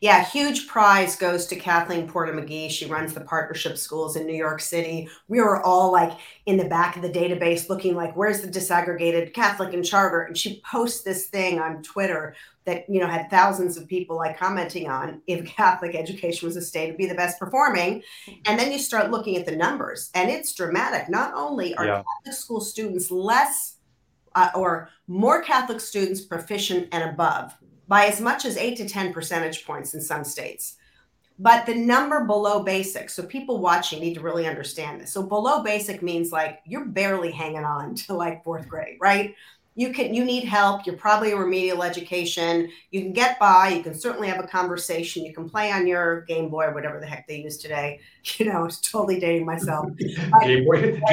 yeah, 0.01 0.25
huge 0.25 0.67
prize 0.67 1.15
goes 1.15 1.45
to 1.45 1.55
Kathleen 1.55 2.07
Porter-Magee. 2.07 2.69
She 2.69 2.87
runs 2.87 3.13
the 3.13 3.21
partnership 3.21 3.77
schools 3.77 4.15
in 4.15 4.25
New 4.25 4.35
York 4.35 4.59
City. 4.59 5.07
We 5.27 5.41
were 5.41 5.63
all 5.63 5.91
like 5.91 6.17
in 6.47 6.57
the 6.57 6.65
back 6.65 6.95
of 6.95 7.03
the 7.03 7.09
database 7.09 7.69
looking 7.69 7.95
like, 7.95 8.15
where's 8.15 8.41
the 8.41 8.47
disaggregated 8.47 9.35
Catholic 9.35 9.75
and 9.75 9.85
charter? 9.85 10.23
And 10.23 10.35
she 10.35 10.59
posts 10.69 11.03
this 11.03 11.27
thing 11.27 11.59
on 11.59 11.83
Twitter 11.83 12.35
that, 12.65 12.89
you 12.89 12.99
know, 12.99 13.05
had 13.05 13.29
thousands 13.29 13.77
of 13.77 13.87
people 13.87 14.15
like 14.15 14.39
commenting 14.39 14.89
on 14.89 15.21
if 15.27 15.45
Catholic 15.55 15.93
education 15.93 16.47
was 16.47 16.57
a 16.57 16.63
state 16.63 16.89
would 16.89 16.97
be 16.97 17.05
the 17.05 17.13
best 17.13 17.37
performing. 17.37 18.01
And 18.45 18.59
then 18.59 18.71
you 18.71 18.79
start 18.79 19.11
looking 19.11 19.37
at 19.37 19.45
the 19.45 19.55
numbers 19.55 20.09
and 20.15 20.31
it's 20.31 20.55
dramatic. 20.55 21.09
Not 21.09 21.31
only 21.35 21.75
are 21.75 21.85
yeah. 21.85 22.03
Catholic 22.23 22.39
school 22.39 22.61
students 22.61 23.11
less 23.11 23.75
uh, 24.33 24.49
or 24.55 24.89
more 25.07 25.43
Catholic 25.43 25.79
students 25.79 26.21
proficient 26.21 26.87
and 26.91 27.07
above 27.07 27.53
by 27.91 28.05
as 28.05 28.21
much 28.21 28.45
as 28.45 28.55
8 28.55 28.77
to 28.77 28.87
10 28.87 29.11
percentage 29.11 29.65
points 29.65 29.93
in 29.93 29.99
some 29.99 30.23
states. 30.23 30.77
But 31.37 31.65
the 31.65 31.75
number 31.75 32.23
below 32.23 32.63
basic, 32.63 33.09
so 33.09 33.21
people 33.21 33.59
watching 33.59 33.99
need 33.99 34.13
to 34.13 34.21
really 34.21 34.47
understand 34.47 35.01
this. 35.01 35.11
So 35.11 35.21
below 35.21 35.61
basic 35.61 36.01
means 36.01 36.31
like 36.31 36.61
you're 36.65 36.85
barely 36.85 37.31
hanging 37.31 37.65
on 37.65 37.95
to 38.07 38.13
like 38.13 38.45
fourth 38.45 38.69
grade, 38.69 38.97
right? 39.01 39.35
You 39.75 39.93
can 39.93 40.13
you 40.13 40.25
need 40.25 40.43
help. 40.43 40.85
You're 40.85 40.97
probably 40.97 41.31
a 41.31 41.37
remedial 41.37 41.81
education. 41.81 42.69
You 42.91 43.01
can 43.01 43.13
get 43.13 43.39
by. 43.39 43.69
You 43.69 43.81
can 43.81 43.93
certainly 43.93 44.27
have 44.27 44.43
a 44.43 44.47
conversation. 44.47 45.23
You 45.23 45.33
can 45.33 45.49
play 45.49 45.71
on 45.71 45.87
your 45.87 46.21
game 46.21 46.49
boy 46.49 46.65
or 46.65 46.73
whatever 46.73 46.99
the 46.99 47.05
heck 47.05 47.25
they 47.27 47.41
use 47.41 47.57
today. 47.57 47.99
You 48.37 48.45
know 48.45 48.65
it's 48.65 48.79
totally 48.79 49.19
dating 49.19 49.47
myself. 49.47 49.89
Game 50.41 50.63
boy 50.65 51.01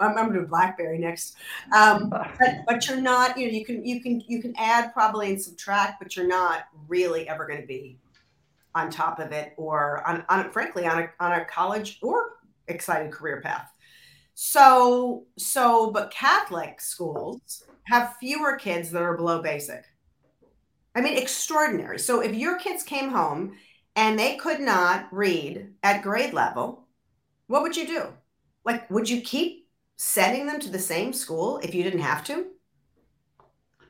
i'm 0.00 0.14
going 0.16 0.32
to 0.32 0.40
do 0.40 0.46
blackberry 0.46 0.98
next. 0.98 1.36
Um, 1.72 2.10
but, 2.10 2.64
but 2.66 2.88
you're 2.88 3.00
not 3.00 3.38
you 3.38 3.46
know 3.46 3.52
you 3.52 3.64
can 3.64 3.86
you 3.86 4.00
can 4.00 4.20
you 4.26 4.42
can 4.42 4.52
add 4.56 4.92
probably 4.92 5.30
and 5.30 5.40
subtract 5.40 6.00
but 6.00 6.16
you're 6.16 6.26
not 6.26 6.66
really 6.88 7.28
ever 7.28 7.46
going 7.46 7.60
to 7.60 7.66
be 7.68 7.98
on 8.74 8.90
top 8.90 9.20
of 9.20 9.30
it 9.30 9.52
or 9.56 10.04
on, 10.06 10.24
on 10.28 10.50
frankly 10.50 10.86
on 10.86 11.04
a, 11.04 11.10
on 11.20 11.32
a 11.32 11.44
college 11.44 12.00
or 12.02 12.32
exciting 12.66 13.12
career 13.12 13.40
path 13.40 13.70
so, 14.38 15.24
so, 15.38 15.90
but 15.90 16.10
Catholic 16.10 16.78
schools 16.78 17.64
have 17.84 18.16
fewer 18.20 18.56
kids 18.56 18.90
that 18.90 19.00
are 19.00 19.16
below 19.16 19.40
basic. 19.40 19.82
I 20.94 21.00
mean, 21.00 21.16
extraordinary. 21.16 21.98
So, 21.98 22.20
if 22.20 22.34
your 22.34 22.58
kids 22.58 22.82
came 22.82 23.08
home 23.08 23.56
and 23.96 24.18
they 24.18 24.36
could 24.36 24.60
not 24.60 25.08
read 25.10 25.72
at 25.82 26.02
grade 26.02 26.34
level, 26.34 26.86
what 27.46 27.62
would 27.62 27.78
you 27.78 27.86
do? 27.86 28.12
Like, 28.62 28.90
would 28.90 29.08
you 29.08 29.22
keep 29.22 29.68
sending 29.96 30.46
them 30.46 30.60
to 30.60 30.68
the 30.68 30.78
same 30.78 31.14
school 31.14 31.56
if 31.62 31.74
you 31.74 31.82
didn't 31.82 32.00
have 32.00 32.22
to? 32.24 32.48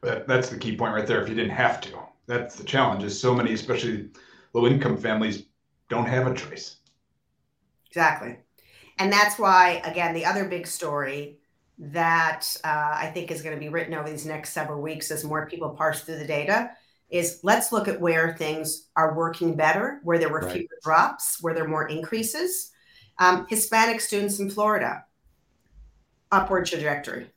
That, 0.03 0.29
that's 0.29 0.49
the 0.49 0.59
key 0.59 0.77
point 0.77 0.95
right 0.95 1.09
there. 1.09 1.21
If 1.21 1.29
you 1.29 1.35
didn't 1.35 1.57
have 1.57 1.81
to, 1.81 1.99
that's 2.29 2.55
the 2.55 2.63
challenge. 2.63 3.03
Is 3.03 3.21
so 3.21 3.35
many, 3.35 3.53
especially 3.53 4.11
low 4.53 4.69
income 4.69 4.97
families, 4.97 5.43
don't 5.89 6.07
have 6.07 6.29
a 6.29 6.35
choice. 6.35 6.77
Exactly. 7.89 8.37
And 8.99 9.13
that's 9.13 9.39
why, 9.39 9.83
again, 9.85 10.15
the 10.15 10.25
other 10.25 10.47
big 10.47 10.67
story 10.67 11.39
that 11.79 12.57
uh, 12.65 12.95
I 12.95 13.11
think 13.13 13.31
is 13.31 13.43
going 13.43 13.55
to 13.55 13.61
be 13.61 13.69
written 13.69 13.95
over 13.95 14.09
these 14.09 14.25
next 14.25 14.53
several 14.53 14.81
weeks 14.81 15.11
as 15.11 15.25
more 15.25 15.47
people 15.47 15.71
parse 15.71 16.01
through 16.01 16.19
the 16.19 16.27
data 16.27 16.71
is 17.11 17.41
let's 17.43 17.71
look 17.71 17.87
at 17.89 18.01
where 18.01 18.35
things 18.37 18.89
are 18.97 19.15
working 19.15 19.55
better, 19.55 20.01
where 20.03 20.19
there 20.19 20.31
were 20.31 20.41
right. 20.41 20.53
fewer 20.53 20.79
drops, 20.83 21.43
where 21.43 21.55
there 21.55 21.65
are 21.65 21.69
more 21.69 21.89
increases. 21.89 22.73
Um, 23.19 23.47
Hispanic 23.49 24.01
students 24.01 24.41
in 24.41 24.51
Florida, 24.51 25.05
upward 26.33 26.67
trajectory. 26.67 27.31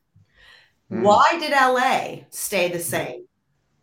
Mm. 0.92 1.04
Why 1.04 1.38
did 1.40 1.52
LA 1.52 2.26
stay 2.32 2.70
the 2.70 2.80
same? 2.80 3.26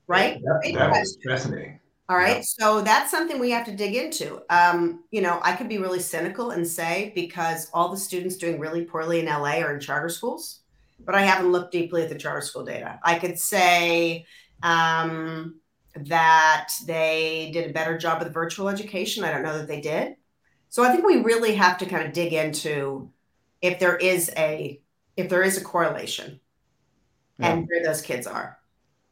Right? 0.06 0.40
That, 0.42 0.72
that 0.74 0.90
was 0.90 1.18
fascinating. 1.24 1.80
All 2.08 2.16
right. 2.16 2.36
Yeah. 2.36 2.42
So 2.42 2.80
that's 2.82 3.10
something 3.10 3.38
we 3.38 3.50
have 3.50 3.66
to 3.66 3.74
dig 3.74 3.96
into. 3.96 4.40
Um, 4.48 5.04
you 5.10 5.20
know, 5.20 5.40
I 5.42 5.56
could 5.56 5.68
be 5.68 5.78
really 5.78 5.98
cynical 5.98 6.50
and 6.52 6.66
say 6.66 7.12
because 7.14 7.68
all 7.74 7.88
the 7.88 7.96
students 7.96 8.36
doing 8.36 8.60
really 8.60 8.84
poorly 8.84 9.18
in 9.18 9.26
LA 9.26 9.58
are 9.58 9.74
in 9.74 9.80
charter 9.80 10.08
schools, 10.08 10.60
but 11.04 11.16
I 11.16 11.22
haven't 11.22 11.50
looked 11.50 11.72
deeply 11.72 12.02
at 12.02 12.08
the 12.08 12.14
charter 12.14 12.42
school 12.42 12.64
data. 12.64 13.00
I 13.02 13.18
could 13.18 13.38
say 13.38 14.24
um, 14.62 15.56
that 15.96 16.70
they 16.86 17.50
did 17.52 17.70
a 17.70 17.72
better 17.72 17.98
job 17.98 18.22
with 18.22 18.32
virtual 18.32 18.68
education. 18.68 19.24
I 19.24 19.32
don't 19.32 19.42
know 19.42 19.58
that 19.58 19.66
they 19.66 19.80
did. 19.80 20.16
So 20.68 20.84
I 20.84 20.92
think 20.92 21.04
we 21.04 21.22
really 21.22 21.54
have 21.54 21.78
to 21.78 21.86
kind 21.86 22.06
of 22.06 22.12
dig 22.12 22.32
into 22.32 23.10
if 23.62 23.78
there 23.78 23.96
is 23.96 24.30
a 24.36 24.80
if 25.16 25.28
there 25.28 25.42
is 25.42 25.56
a 25.56 25.64
correlation 25.64 26.38
yeah. 27.38 27.52
and 27.52 27.66
where 27.68 27.82
those 27.82 28.02
kids 28.02 28.26
are. 28.26 28.58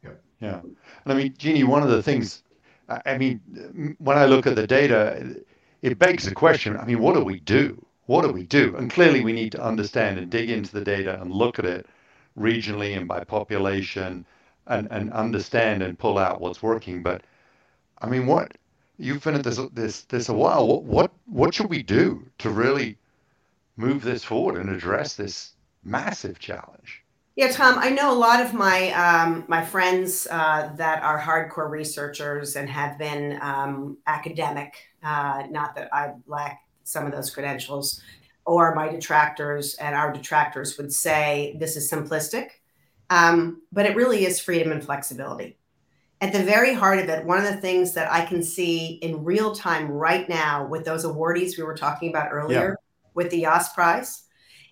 Yeah. 0.03 0.11
Yeah. 0.39 0.59
And 0.61 0.77
I 1.05 1.13
mean, 1.13 1.33
Jeanne, 1.37 1.67
one 1.67 1.81
of 1.81 1.89
the 1.89 2.03
things, 2.03 2.43
I 2.89 3.17
mean, 3.17 3.95
when 3.99 4.17
I 4.17 4.25
look 4.25 4.47
at 4.47 4.55
the 4.55 4.67
data, 4.67 5.35
it 5.81 5.99
begs 5.99 6.25
the 6.25 6.35
question 6.35 6.77
I 6.77 6.85
mean, 6.85 6.99
what 6.99 7.15
do 7.15 7.23
we 7.23 7.39
do? 7.39 7.85
What 8.07 8.23
do 8.23 8.31
we 8.31 8.43
do? 8.43 8.75
And 8.77 8.91
clearly, 8.91 9.23
we 9.23 9.33
need 9.33 9.53
to 9.53 9.63
understand 9.63 10.19
and 10.19 10.29
dig 10.31 10.49
into 10.51 10.71
the 10.73 10.83
data 10.83 11.19
and 11.21 11.31
look 11.31 11.59
at 11.59 11.65
it 11.65 11.87
regionally 12.37 12.97
and 12.97 13.07
by 13.07 13.23
population 13.23 14.25
and, 14.67 14.87
and 14.91 15.13
understand 15.13 15.83
and 15.83 15.97
pull 15.99 16.17
out 16.19 16.41
what's 16.41 16.63
working. 16.63 17.03
But 17.03 17.23
I 18.01 18.09
mean, 18.09 18.27
what 18.27 18.53
you've 18.97 19.23
been 19.23 19.35
at 19.35 19.43
this 19.43 19.59
this 19.73 20.03
this 20.03 20.29
a 20.29 20.33
while. 20.33 20.67
What 20.67 20.83
what 20.83 21.13
what 21.27 21.53
should 21.55 21.69
we 21.69 21.83
do 21.83 22.27
to 22.39 22.51
really 22.51 22.97
move 23.77 24.03
this 24.03 24.23
forward 24.25 24.57
and 24.61 24.71
address 24.71 25.15
this 25.15 25.53
massive 25.83 26.39
challenge? 26.39 27.04
Yeah, 27.35 27.49
Tom, 27.51 27.77
I 27.79 27.89
know 27.89 28.13
a 28.13 28.15
lot 28.17 28.41
of 28.41 28.53
my 28.53 28.91
um, 28.91 29.43
my 29.49 29.63
friends 29.63 30.25
uh, 30.31 30.71
that 30.77 31.03
are 31.03 31.19
hardcore 31.19 31.69
researchers 31.69 32.55
and 32.55 32.69
have 32.69 32.97
been 32.97 33.37
um, 33.41 33.97
academic. 34.07 34.73
Uh, 35.03 35.43
not 35.49 35.75
that 35.75 35.93
I 35.93 36.13
lack 36.27 36.61
some 36.85 37.05
of 37.05 37.11
those 37.11 37.29
credentials, 37.29 38.01
or 38.45 38.73
my 38.73 38.87
detractors 38.87 39.75
and 39.75 39.95
our 39.95 40.13
detractors 40.13 40.77
would 40.77 40.93
say 40.93 41.57
this 41.59 41.75
is 41.75 41.91
simplistic, 41.91 42.51
um, 43.09 43.61
but 43.73 43.85
it 43.85 43.97
really 43.97 44.25
is 44.25 44.39
freedom 44.39 44.71
and 44.71 44.83
flexibility. 44.83 45.57
At 46.21 46.31
the 46.31 46.41
very 46.41 46.73
heart 46.73 46.99
of 46.99 47.09
it, 47.09 47.25
one 47.25 47.37
of 47.37 47.53
the 47.53 47.59
things 47.59 47.93
that 47.95 48.09
I 48.09 48.23
can 48.25 48.41
see 48.41 48.93
in 49.01 49.25
real 49.25 49.53
time 49.53 49.91
right 49.91 50.27
now 50.29 50.65
with 50.65 50.85
those 50.85 51.03
awardees 51.03 51.57
we 51.57 51.63
were 51.63 51.75
talking 51.75 52.09
about 52.09 52.29
earlier 52.31 52.77
yeah. 52.79 52.91
with 53.13 53.29
the 53.29 53.39
Yass 53.39 53.73
Prize 53.73 54.24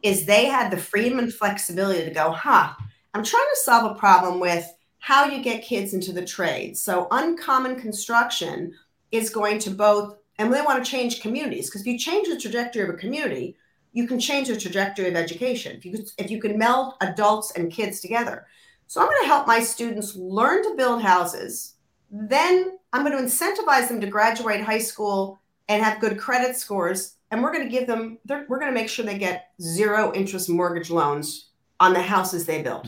is 0.03 0.25
they 0.25 0.45
had 0.45 0.69
the 0.69 0.77
freedom 0.77 1.17
and 1.17 1.33
flexibility 1.33 2.03
to 2.03 2.11
go, 2.11 2.31
huh, 2.31 2.73
I'm 3.13 3.23
trying 3.23 3.47
to 3.53 3.61
solve 3.61 3.91
a 3.91 3.99
problem 3.99 4.39
with 4.39 4.71
how 4.99 5.25
you 5.25 5.41
get 5.41 5.63
kids 5.63 5.93
into 5.93 6.11
the 6.11 6.25
trades. 6.25 6.81
So 6.81 7.07
uncommon 7.11 7.79
construction 7.79 8.73
is 9.11 9.29
going 9.29 9.59
to 9.59 9.71
both, 9.71 10.17
and 10.37 10.53
they 10.53 10.61
want 10.61 10.83
to 10.83 10.89
change 10.89 11.21
communities 11.21 11.69
because 11.69 11.81
if 11.81 11.87
you 11.87 11.97
change 11.97 12.27
the 12.27 12.39
trajectory 12.39 12.83
of 12.83 12.89
a 12.89 12.93
community, 12.93 13.55
you 13.93 14.07
can 14.07 14.19
change 14.19 14.47
the 14.47 14.57
trajectory 14.57 15.07
of 15.07 15.15
education. 15.15 15.77
If 15.77 15.85
you 15.85 15.91
could, 15.91 16.09
if 16.17 16.31
you 16.31 16.41
can 16.41 16.57
meld 16.57 16.95
adults 17.01 17.51
and 17.55 17.71
kids 17.71 17.99
together. 17.99 18.47
So 18.87 19.01
I'm 19.01 19.07
going 19.07 19.21
to 19.21 19.27
help 19.27 19.47
my 19.47 19.59
students 19.59 20.15
learn 20.15 20.63
to 20.63 20.75
build 20.75 21.01
houses. 21.01 21.75
Then 22.11 22.77
I'm 22.91 23.05
going 23.05 23.17
to 23.17 23.23
incentivize 23.23 23.87
them 23.87 24.01
to 24.01 24.07
graduate 24.07 24.61
high 24.61 24.79
school 24.79 25.39
and 25.69 25.83
have 25.83 25.99
good 25.99 26.17
credit 26.17 26.55
scores 26.55 27.15
and 27.33 27.41
we're 27.41 27.51
going 27.51 27.63
to 27.63 27.69
give 27.69 27.87
them 27.87 28.19
we're 28.27 28.59
going 28.59 28.71
to 28.71 28.79
make 28.79 28.87
sure 28.87 29.03
they 29.03 29.17
get 29.17 29.49
zero 29.59 30.13
interest 30.13 30.49
mortgage 30.49 30.91
loans 30.91 31.49
on 31.79 31.91
the 31.93 32.01
houses 32.01 32.45
they 32.45 32.61
built 32.61 32.87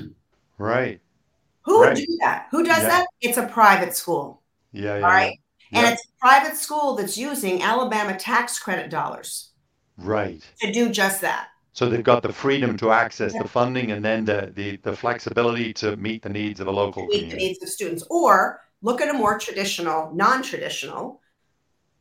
right. 0.57 1.01
Who 1.63 1.81
right. 1.81 1.95
would 1.95 2.05
do 2.05 2.17
that? 2.21 2.45
Who 2.51 2.63
does 2.63 2.83
yeah. 2.83 2.87
that? 2.89 3.07
It's 3.21 3.39
a 3.39 3.47
private 3.47 3.95
school. 3.95 4.43
Yeah, 4.71 4.97
yeah 4.99 5.05
all 5.05 5.11
right? 5.11 5.39
yeah. 5.71 5.79
and 5.79 5.93
it's 5.93 6.05
a 6.05 6.19
private 6.19 6.55
school 6.55 6.95
that's 6.95 7.17
using 7.17 7.63
alabama 7.63 8.15
tax 8.17 8.59
credit 8.59 8.91
dollars 8.91 9.49
right. 9.97 10.43
to 10.61 10.71
do 10.71 10.89
just 10.89 11.21
that. 11.21 11.47
So 11.73 11.89
they've 11.89 12.03
got 12.03 12.21
the 12.21 12.31
freedom 12.31 12.77
to 12.77 12.91
access 12.91 13.33
the 13.33 13.47
funding 13.47 13.91
and 13.91 14.05
then 14.05 14.23
the, 14.25 14.53
the 14.55 14.77
the 14.77 14.95
flexibility 14.95 15.73
to 15.73 15.97
meet 15.97 16.21
the 16.21 16.29
needs 16.29 16.59
of 16.59 16.67
a 16.67 16.71
local 16.71 17.07
meet 17.07 17.21
community. 17.21 17.35
the 17.35 17.47
needs 17.47 17.63
of 17.63 17.69
students. 17.69 18.03
Or 18.11 18.61
look 18.83 19.01
at 19.01 19.09
a 19.09 19.13
more 19.13 19.39
traditional 19.39 20.13
non-traditional 20.13 21.19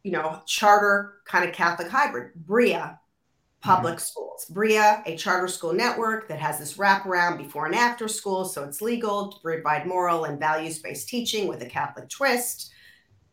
you 0.05 0.13
know, 0.13 0.41
charter 0.47 1.15
kind 1.27 1.49
of 1.49 1.55
Catholic 1.55 1.89
hybrid, 1.89 2.33
Brilla 2.47 2.99
public 3.61 3.95
mm-hmm. 3.95 4.01
schools. 4.01 4.47
Brilla, 4.53 5.03
a 5.07 5.17
charter 5.17 5.49
school 5.49 5.73
network 5.73 6.29
that 6.29 6.39
has 6.39 6.59
this 6.59 6.77
wraparound 6.77 7.39
before 7.39 7.67
and 7.67 7.75
after 7.75 8.07
school, 8.07 8.45
so 8.45 8.63
it's 8.63 8.83
legal 8.83 9.33
to 9.33 9.41
provide 9.41 9.87
moral 9.87 10.25
and 10.25 10.39
values 10.39 10.79
based 10.81 11.09
teaching 11.09 11.49
with 11.49 11.63
a 11.63 11.67
Catholic 11.67 12.09
twist. 12.09 12.71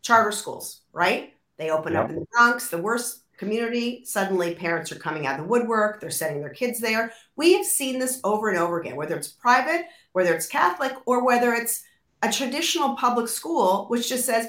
Charter 0.02 0.32
schools, 0.32 0.82
right? 0.94 1.34
They 1.58 1.70
open 1.70 1.94
yep. 1.94 2.06
up 2.06 2.10
in 2.10 2.16
the 2.16 2.26
Bronx, 2.32 2.70
the 2.70 2.78
worst 2.78 3.24
community. 3.38 4.04
Suddenly, 4.06 4.56
parents 4.56 4.92
are 4.92 4.96
coming 4.96 5.28
out 5.28 5.40
of 5.40 5.46
the 5.46 5.50
woodwork. 5.50 6.00
They're 6.00 6.10
sending 6.10 6.42
their 6.42 6.50
kids 6.50 6.80
there. 6.80 7.12
We 7.36 7.54
have 7.54 7.66
seen 7.66 8.00
this 8.00 8.20
over 8.24 8.50
and 8.50 8.58
over 8.58 8.80
again, 8.80 8.96
whether 8.96 9.16
it's 9.16 9.28
private, 9.28 9.86
whether 10.14 10.34
it's 10.34 10.48
Catholic, 10.48 10.94
or 11.06 11.26
whether 11.26 11.54
it's 11.54 11.84
a 12.24 12.32
traditional 12.32 12.96
public 12.96 13.28
school, 13.28 13.86
which 13.90 14.10
just 14.10 14.26
says, 14.26 14.48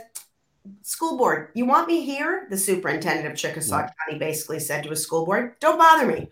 school 0.83 1.17
board, 1.17 1.49
you 1.55 1.67
want 1.67 1.89
me 1.89 2.05
here? 2.05 2.47
The 2.51 2.57
superintendent 2.57 3.27
of 3.27 3.37
Chickasaw 3.37 3.79
yeah. 3.79 3.89
County 4.07 4.19
basically 4.19 4.61
said 4.61 4.85
to 4.85 4.91
his 4.91 5.03
school 5.03 5.25
board, 5.27 5.55
don't 5.61 5.79
bother 5.79 6.07
me. 6.07 6.29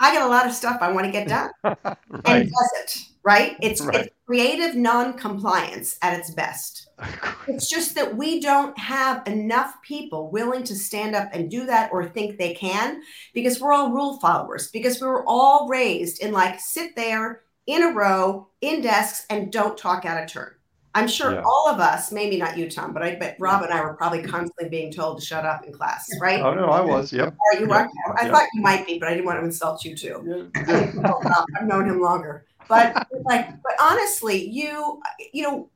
I 0.00 0.14
got 0.14 0.26
a 0.26 0.30
lot 0.30 0.46
of 0.46 0.52
stuff 0.52 0.78
I 0.80 0.92
want 0.92 1.06
to 1.06 1.12
get 1.12 1.28
done. 1.28 1.50
right. 1.64 1.96
And 2.24 2.50
does 2.50 2.72
it, 2.82 3.04
right? 3.22 3.56
It's, 3.62 3.80
right. 3.80 4.06
it's 4.06 4.14
creative 4.26 4.74
non-compliance 4.74 5.96
at 6.02 6.18
its 6.18 6.30
best. 6.30 6.88
it's 7.48 7.68
just 7.68 7.94
that 7.94 8.16
we 8.16 8.40
don't 8.40 8.76
have 8.78 9.26
enough 9.26 9.80
people 9.82 10.30
willing 10.30 10.64
to 10.64 10.74
stand 10.74 11.14
up 11.14 11.28
and 11.32 11.50
do 11.50 11.66
that 11.66 11.90
or 11.92 12.08
think 12.08 12.38
they 12.38 12.54
can 12.54 13.02
because 13.34 13.60
we're 13.60 13.72
all 13.72 13.92
rule 13.92 14.18
followers, 14.20 14.68
because 14.68 15.00
we 15.00 15.06
were 15.06 15.24
all 15.26 15.68
raised 15.68 16.22
in 16.22 16.32
like 16.32 16.58
sit 16.58 16.96
there 16.96 17.42
in 17.66 17.82
a 17.82 17.92
row 17.92 18.48
in 18.60 18.80
desks 18.80 19.24
and 19.30 19.52
don't 19.52 19.78
talk 19.78 20.04
out 20.04 20.22
of 20.22 20.28
turn. 20.28 20.52
I'm 20.94 21.08
sure 21.08 21.32
yeah. 21.32 21.42
all 21.44 21.68
of 21.68 21.80
us, 21.80 22.12
maybe 22.12 22.36
not 22.36 22.58
you, 22.58 22.70
Tom, 22.70 22.92
but 22.92 23.02
I 23.02 23.14
bet 23.14 23.36
Rob 23.38 23.62
and 23.62 23.72
I 23.72 23.82
were 23.82 23.94
probably 23.94 24.22
constantly 24.22 24.68
being 24.68 24.92
told 24.92 25.18
to 25.18 25.24
shut 25.24 25.46
up 25.46 25.64
in 25.64 25.72
class, 25.72 26.10
right? 26.20 26.40
Oh 26.40 26.52
no, 26.52 26.66
I 26.66 26.82
was. 26.82 27.12
Yep. 27.12 27.34
Or 27.34 27.60
you 27.60 27.68
yep. 27.68 27.70
are. 27.70 28.18
I 28.18 28.24
yep. 28.24 28.32
thought 28.32 28.48
you 28.52 28.60
might 28.60 28.86
be, 28.86 28.98
but 28.98 29.08
I 29.08 29.12
didn't 29.12 29.24
want 29.24 29.40
to 29.40 29.44
insult 29.44 29.84
you 29.84 29.96
too. 29.96 30.50
I've 30.56 31.66
known 31.66 31.88
him 31.88 32.00
longer, 32.00 32.44
but 32.68 33.06
like, 33.24 33.50
but 33.62 33.72
honestly, 33.80 34.48
you, 34.50 35.00
you 35.32 35.42
know, 35.42 35.70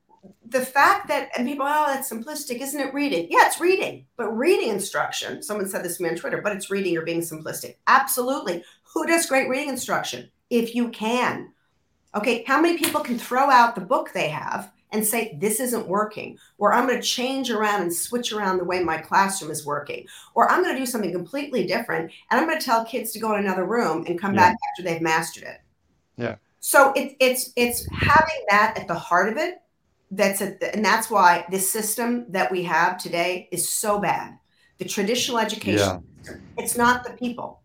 the 0.48 0.60
fact 0.60 1.08
that 1.08 1.30
and 1.36 1.48
people, 1.48 1.66
oh, 1.66 1.86
that's 1.86 2.10
simplistic, 2.10 2.60
isn't 2.60 2.78
it? 2.78 2.92
Reading, 2.92 3.28
yeah, 3.30 3.46
it's 3.46 3.58
reading, 3.58 4.04
but 4.16 4.28
reading 4.30 4.68
instruction. 4.68 5.42
Someone 5.42 5.66
said 5.66 5.82
this 5.82 5.96
to 5.96 6.02
me 6.02 6.10
on 6.10 6.16
Twitter, 6.16 6.42
but 6.42 6.54
it's 6.54 6.70
reading. 6.70 6.92
You're 6.92 7.02
being 7.02 7.22
simplistic. 7.22 7.76
Absolutely. 7.86 8.62
Who 8.92 9.06
does 9.06 9.26
great 9.26 9.48
reading 9.48 9.70
instruction? 9.70 10.30
If 10.50 10.74
you 10.74 10.90
can. 10.90 11.52
Okay, 12.14 12.44
how 12.46 12.60
many 12.60 12.78
people 12.78 13.00
can 13.00 13.18
throw 13.18 13.50
out 13.50 13.74
the 13.74 13.80
book 13.80 14.12
they 14.12 14.28
have? 14.28 14.72
And 14.96 15.06
say, 15.06 15.36
this 15.40 15.60
isn't 15.60 15.86
working, 15.86 16.38
or 16.58 16.72
I'm 16.72 16.86
going 16.86 17.00
to 17.00 17.06
change 17.06 17.50
around 17.50 17.82
and 17.82 17.94
switch 17.94 18.32
around 18.32 18.58
the 18.58 18.64
way 18.64 18.82
my 18.82 18.98
classroom 18.98 19.50
is 19.50 19.64
working, 19.64 20.06
or 20.34 20.50
I'm 20.50 20.62
going 20.62 20.74
to 20.74 20.80
do 20.80 20.86
something 20.86 21.12
completely 21.12 21.66
different. 21.66 22.10
And 22.30 22.40
I'm 22.40 22.48
going 22.48 22.58
to 22.58 22.64
tell 22.64 22.84
kids 22.84 23.12
to 23.12 23.20
go 23.20 23.34
in 23.34 23.44
another 23.44 23.64
room 23.64 24.04
and 24.06 24.20
come 24.20 24.34
yeah. 24.34 24.40
back 24.40 24.56
after 24.70 24.82
they've 24.82 25.02
mastered 25.02 25.44
it. 25.44 25.60
Yeah. 26.16 26.36
So 26.60 26.92
it, 26.96 27.16
it's 27.20 27.52
it's 27.54 27.86
having 27.92 28.44
that 28.48 28.76
at 28.76 28.88
the 28.88 28.94
heart 28.94 29.28
of 29.28 29.36
it. 29.36 29.62
That's 30.10 30.40
it, 30.40 30.62
and 30.74 30.84
that's 30.84 31.10
why 31.10 31.44
this 31.50 31.70
system 31.70 32.26
that 32.30 32.50
we 32.50 32.62
have 32.64 32.98
today 32.98 33.48
is 33.52 33.68
so 33.68 34.00
bad. 34.00 34.38
The 34.78 34.84
traditional 34.84 35.38
education, 35.38 36.02
yeah. 36.24 36.32
it's 36.56 36.76
not 36.76 37.04
the 37.04 37.12
people. 37.12 37.60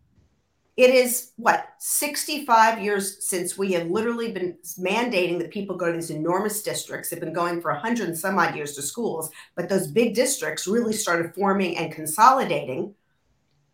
It 0.76 0.90
is 0.90 1.32
what 1.36 1.68
65 1.78 2.82
years 2.82 3.26
since 3.26 3.58
we 3.58 3.72
have 3.72 3.90
literally 3.90 4.32
been 4.32 4.56
mandating 4.78 5.38
that 5.38 5.50
people 5.50 5.76
go 5.76 5.86
to 5.86 5.92
these 5.92 6.10
enormous 6.10 6.62
districts. 6.62 7.10
They've 7.10 7.20
been 7.20 7.34
going 7.34 7.60
for 7.60 7.72
100 7.72 8.08
and 8.08 8.18
some 8.18 8.38
odd 8.38 8.56
years 8.56 8.74
to 8.76 8.82
schools, 8.82 9.30
but 9.54 9.68
those 9.68 9.86
big 9.86 10.14
districts 10.14 10.66
really 10.66 10.94
started 10.94 11.34
forming 11.34 11.76
and 11.76 11.92
consolidating 11.92 12.94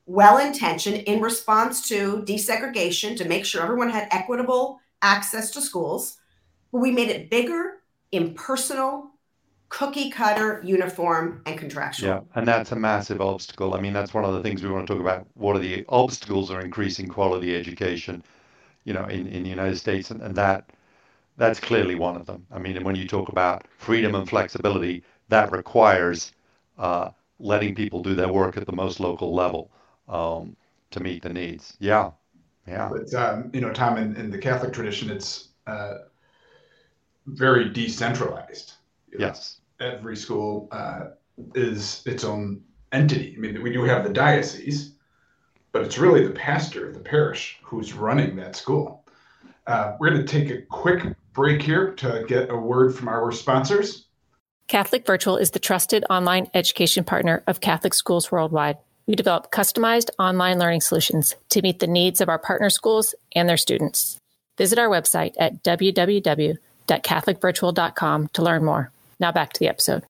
well 0.06 0.38
intentioned 0.38 0.96
in 0.96 1.20
response 1.20 1.86
to 1.86 2.22
desegregation 2.26 3.16
to 3.16 3.28
make 3.28 3.44
sure 3.44 3.62
everyone 3.62 3.90
had 3.90 4.08
equitable 4.10 4.80
access 5.02 5.50
to 5.50 5.60
schools. 5.60 6.16
But 6.72 6.78
we 6.78 6.90
made 6.90 7.10
it 7.10 7.30
bigger, 7.30 7.82
impersonal, 8.10 9.10
cookie 9.68 10.10
cutter, 10.10 10.60
uniform, 10.64 11.42
and 11.46 11.58
contractual. 11.58 12.08
Yeah, 12.08 12.20
and 12.34 12.46
that's 12.46 12.72
a 12.72 12.76
massive 12.76 13.20
obstacle. 13.20 13.75
I 13.75 13.80
mean, 13.80 13.92
that's 13.92 14.14
one 14.14 14.25
of 14.25 14.34
the 14.34 14.42
things 14.42 14.62
we 14.62 14.70
want 14.70 14.87
to 14.87 14.94
talk 14.94 15.00
about. 15.00 15.26
What 15.34 15.56
are 15.56 15.60
the 15.60 15.84
obstacles 15.88 16.50
are 16.50 16.60
increasing 16.60 17.08
quality 17.08 17.54
education, 17.54 18.22
you 18.84 18.92
know, 18.94 19.04
in, 19.04 19.26
in 19.26 19.42
the 19.42 19.50
United 19.50 19.78
States, 19.78 20.10
and, 20.10 20.22
and 20.22 20.34
that 20.37 20.70
that's 21.37 21.60
clearly 21.60 21.94
one 21.94 22.16
of 22.16 22.26
them. 22.26 22.46
I 22.50 22.58
mean, 22.58 22.76
and 22.76 22.84
when 22.84 22.96
you 22.96 23.06
talk 23.06 23.28
about 23.28 23.66
freedom 23.76 24.14
and 24.14 24.28
flexibility, 24.28 25.04
that 25.28 25.52
requires 25.52 26.32
uh, 26.78 27.10
letting 27.38 27.75
people 27.75 28.02
do 28.02 28.14
their 28.14 28.32
work 28.32 28.56
at 28.56 28.66
the 28.66 28.72
most 28.72 29.00
local 29.00 29.34
level 29.34 29.70
um, 30.08 30.56
to 30.90 31.00
meet 31.00 31.22
the 31.22 31.32
needs. 31.32 31.76
Yeah, 31.78 32.10
yeah. 32.66 32.90
But 32.90 33.14
um, 33.14 33.50
you 33.52 33.60
know, 33.60 33.72
Tom, 33.72 33.98
in, 33.98 34.16
in 34.16 34.30
the 34.30 34.38
Catholic 34.38 34.72
tradition, 34.72 35.10
it's 35.10 35.48
uh, 35.66 35.98
very 37.26 37.68
decentralized. 37.68 38.72
Yes 39.16 39.60
every 39.80 40.16
school 40.16 40.68
uh, 40.72 41.10
is 41.54 42.02
its 42.06 42.24
own 42.24 42.62
entity. 42.92 43.34
I 43.36 43.40
mean, 43.40 43.62
we 43.62 43.72
do 43.72 43.84
have 43.84 44.02
the 44.04 44.12
diocese, 44.12 44.92
but 45.72 45.82
it's 45.82 45.98
really 45.98 46.26
the 46.26 46.32
pastor 46.32 46.88
of 46.88 46.94
the 46.94 47.00
parish 47.00 47.58
who's 47.62 47.92
running 47.92 48.36
that 48.36 48.56
school. 48.56 49.04
Uh, 49.66 49.96
we're 49.98 50.08
going 50.10 50.24
to 50.24 50.26
take 50.26 50.50
a 50.50 50.62
quick 50.62 51.04
break 51.32 51.60
here 51.62 51.92
to 51.92 52.24
get 52.26 52.50
a 52.50 52.56
word 52.56 52.94
from 52.94 53.08
our 53.08 53.32
sponsors. 53.32 54.06
Catholic 54.66 55.06
Virtual 55.06 55.36
is 55.36 55.52
the 55.52 55.58
trusted 55.58 56.04
online 56.10 56.48
education 56.54 57.04
partner 57.04 57.42
of 57.46 57.60
Catholic 57.60 57.92
schools 57.94 58.32
worldwide. 58.32 58.76
we 59.06 59.14
develop 59.14 59.50
customized 59.50 60.10
online 60.18 60.58
learning 60.58 60.82
solutions 60.82 61.34
to 61.48 61.62
meet 61.62 61.78
the 61.78 61.86
needs 61.86 62.20
of 62.20 62.28
our 62.28 62.38
partner 62.38 62.68
schools 62.68 63.14
and 63.34 63.48
their 63.48 63.56
students. 63.56 64.20
Visit 64.58 64.78
our 64.78 64.88
website 64.88 65.34
at 65.38 65.62
www.catholicvirtual.com 65.62 68.28
to 68.28 68.42
learn 68.42 68.64
more. 68.64 68.92
Now 69.20 69.32
back 69.32 69.52
to 69.52 69.60
the 69.60 69.68
episode. 69.68 70.04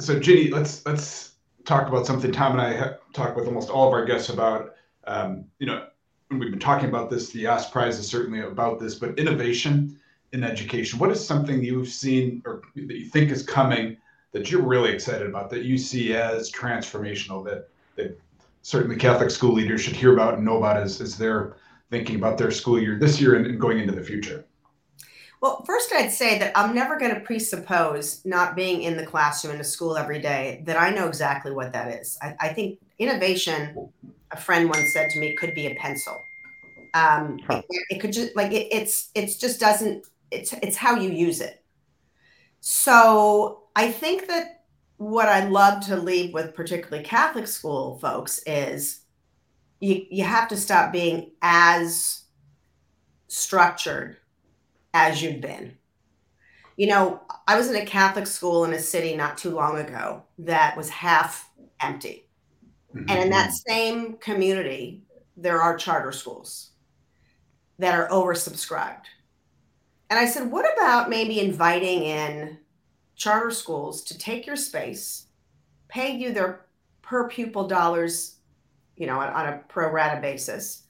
So, 0.00 0.18
Ginny, 0.18 0.50
let's 0.50 0.84
let's 0.86 1.32
talk 1.64 1.88
about 1.88 2.06
something 2.06 2.32
Tom 2.32 2.52
and 2.52 2.60
I 2.60 2.72
have 2.72 2.98
talked 3.12 3.36
with 3.36 3.46
almost 3.46 3.70
all 3.70 3.88
of 3.88 3.92
our 3.92 4.04
guests 4.04 4.30
about. 4.30 4.74
Um, 5.06 5.44
you 5.58 5.66
know, 5.66 5.86
we've 6.30 6.50
been 6.50 6.58
talking 6.58 6.88
about 6.88 7.10
this, 7.10 7.30
the 7.30 7.40
Yass 7.40 7.70
Prize 7.70 7.98
is 7.98 8.06
certainly 8.08 8.40
about 8.40 8.78
this, 8.78 8.94
but 8.94 9.18
innovation 9.18 9.98
in 10.32 10.44
education. 10.44 10.98
What 10.98 11.10
is 11.10 11.24
something 11.24 11.62
you've 11.62 11.88
seen 11.88 12.42
or 12.44 12.62
that 12.74 12.98
you 12.98 13.06
think 13.06 13.30
is 13.30 13.42
coming 13.42 13.96
that 14.32 14.50
you're 14.50 14.62
really 14.62 14.90
excited 14.90 15.26
about 15.26 15.48
that 15.50 15.64
you 15.64 15.78
see 15.78 16.14
as 16.14 16.52
transformational 16.52 17.44
that 17.46 17.70
that 17.96 18.20
certainly 18.62 18.96
Catholic 18.96 19.30
school 19.30 19.52
leaders 19.52 19.80
should 19.80 19.96
hear 19.96 20.12
about 20.12 20.34
and 20.34 20.44
know 20.44 20.58
about 20.58 20.76
as, 20.76 21.00
as 21.00 21.16
they're 21.16 21.56
thinking 21.90 22.16
about 22.16 22.36
their 22.36 22.50
school 22.50 22.78
year 22.78 22.98
this 22.98 23.20
year 23.20 23.34
and, 23.34 23.46
and 23.46 23.60
going 23.60 23.78
into 23.78 23.94
the 23.94 24.02
future? 24.02 24.44
Well, 25.40 25.62
first, 25.64 25.92
I'd 25.92 26.10
say 26.10 26.38
that 26.38 26.52
I'm 26.56 26.74
never 26.74 26.98
going 26.98 27.14
to 27.14 27.20
presuppose 27.20 28.24
not 28.24 28.56
being 28.56 28.82
in 28.82 28.96
the 28.96 29.06
classroom 29.06 29.54
in 29.54 29.60
a 29.60 29.64
school 29.64 29.96
every 29.96 30.20
day 30.20 30.62
that 30.66 30.76
I 30.76 30.90
know 30.90 31.06
exactly 31.06 31.52
what 31.52 31.72
that 31.72 32.00
is. 32.00 32.18
I, 32.20 32.34
I 32.40 32.48
think 32.48 32.80
innovation, 32.98 33.90
a 34.32 34.36
friend 34.36 34.68
once 34.68 34.92
said 34.92 35.10
to 35.10 35.20
me, 35.20 35.36
could 35.36 35.54
be 35.54 35.68
a 35.68 35.74
pencil. 35.76 36.20
Um, 36.94 37.38
huh. 37.46 37.62
it, 37.68 37.84
it, 37.90 38.00
could 38.00 38.12
just 38.12 38.34
like 38.34 38.50
it, 38.52 38.68
it's 38.72 39.10
it's 39.14 39.36
just 39.36 39.60
doesn't 39.60 40.06
it's 40.30 40.54
it's 40.54 40.76
how 40.76 40.96
you 40.96 41.10
use 41.10 41.40
it. 41.40 41.62
So 42.60 43.64
I 43.76 43.92
think 43.92 44.26
that 44.26 44.64
what 44.96 45.28
I 45.28 45.46
love 45.48 45.84
to 45.86 45.96
leave 45.96 46.34
with 46.34 46.54
particularly 46.54 47.04
Catholic 47.04 47.46
school 47.46 47.98
folks 47.98 48.40
is 48.46 49.02
you 49.80 50.06
you 50.10 50.24
have 50.24 50.48
to 50.48 50.56
stop 50.56 50.90
being 50.92 51.30
as 51.42 52.22
structured 53.28 54.16
as 54.94 55.22
you've 55.22 55.40
been. 55.40 55.76
You 56.76 56.86
know, 56.86 57.20
I 57.46 57.56
was 57.56 57.68
in 57.68 57.76
a 57.76 57.84
Catholic 57.84 58.26
school 58.26 58.64
in 58.64 58.72
a 58.72 58.78
city 58.78 59.16
not 59.16 59.36
too 59.36 59.50
long 59.50 59.78
ago 59.78 60.22
that 60.38 60.76
was 60.76 60.88
half 60.88 61.50
empty. 61.80 62.28
Mm-hmm. 62.94 63.06
And 63.08 63.18
in 63.18 63.30
that 63.30 63.52
same 63.52 64.14
community, 64.18 65.02
there 65.36 65.60
are 65.60 65.76
charter 65.76 66.12
schools 66.12 66.70
that 67.78 67.94
are 67.94 68.08
oversubscribed. 68.08 69.04
And 70.10 70.18
I 70.18 70.26
said, 70.26 70.50
what 70.50 70.72
about 70.72 71.10
maybe 71.10 71.40
inviting 71.40 72.02
in 72.02 72.58
charter 73.18 73.50
schools 73.50 74.02
to 74.04 74.16
take 74.16 74.46
your 74.46 74.56
space, 74.56 75.26
pay 75.88 76.16
you 76.16 76.32
their 76.32 76.66
per 77.02 77.28
pupil 77.28 77.66
dollars, 77.66 78.36
you 78.96 79.06
know, 79.06 79.18
on, 79.18 79.28
on 79.28 79.46
a 79.46 79.58
pro 79.68 79.90
rata 79.90 80.20
basis. 80.20 80.84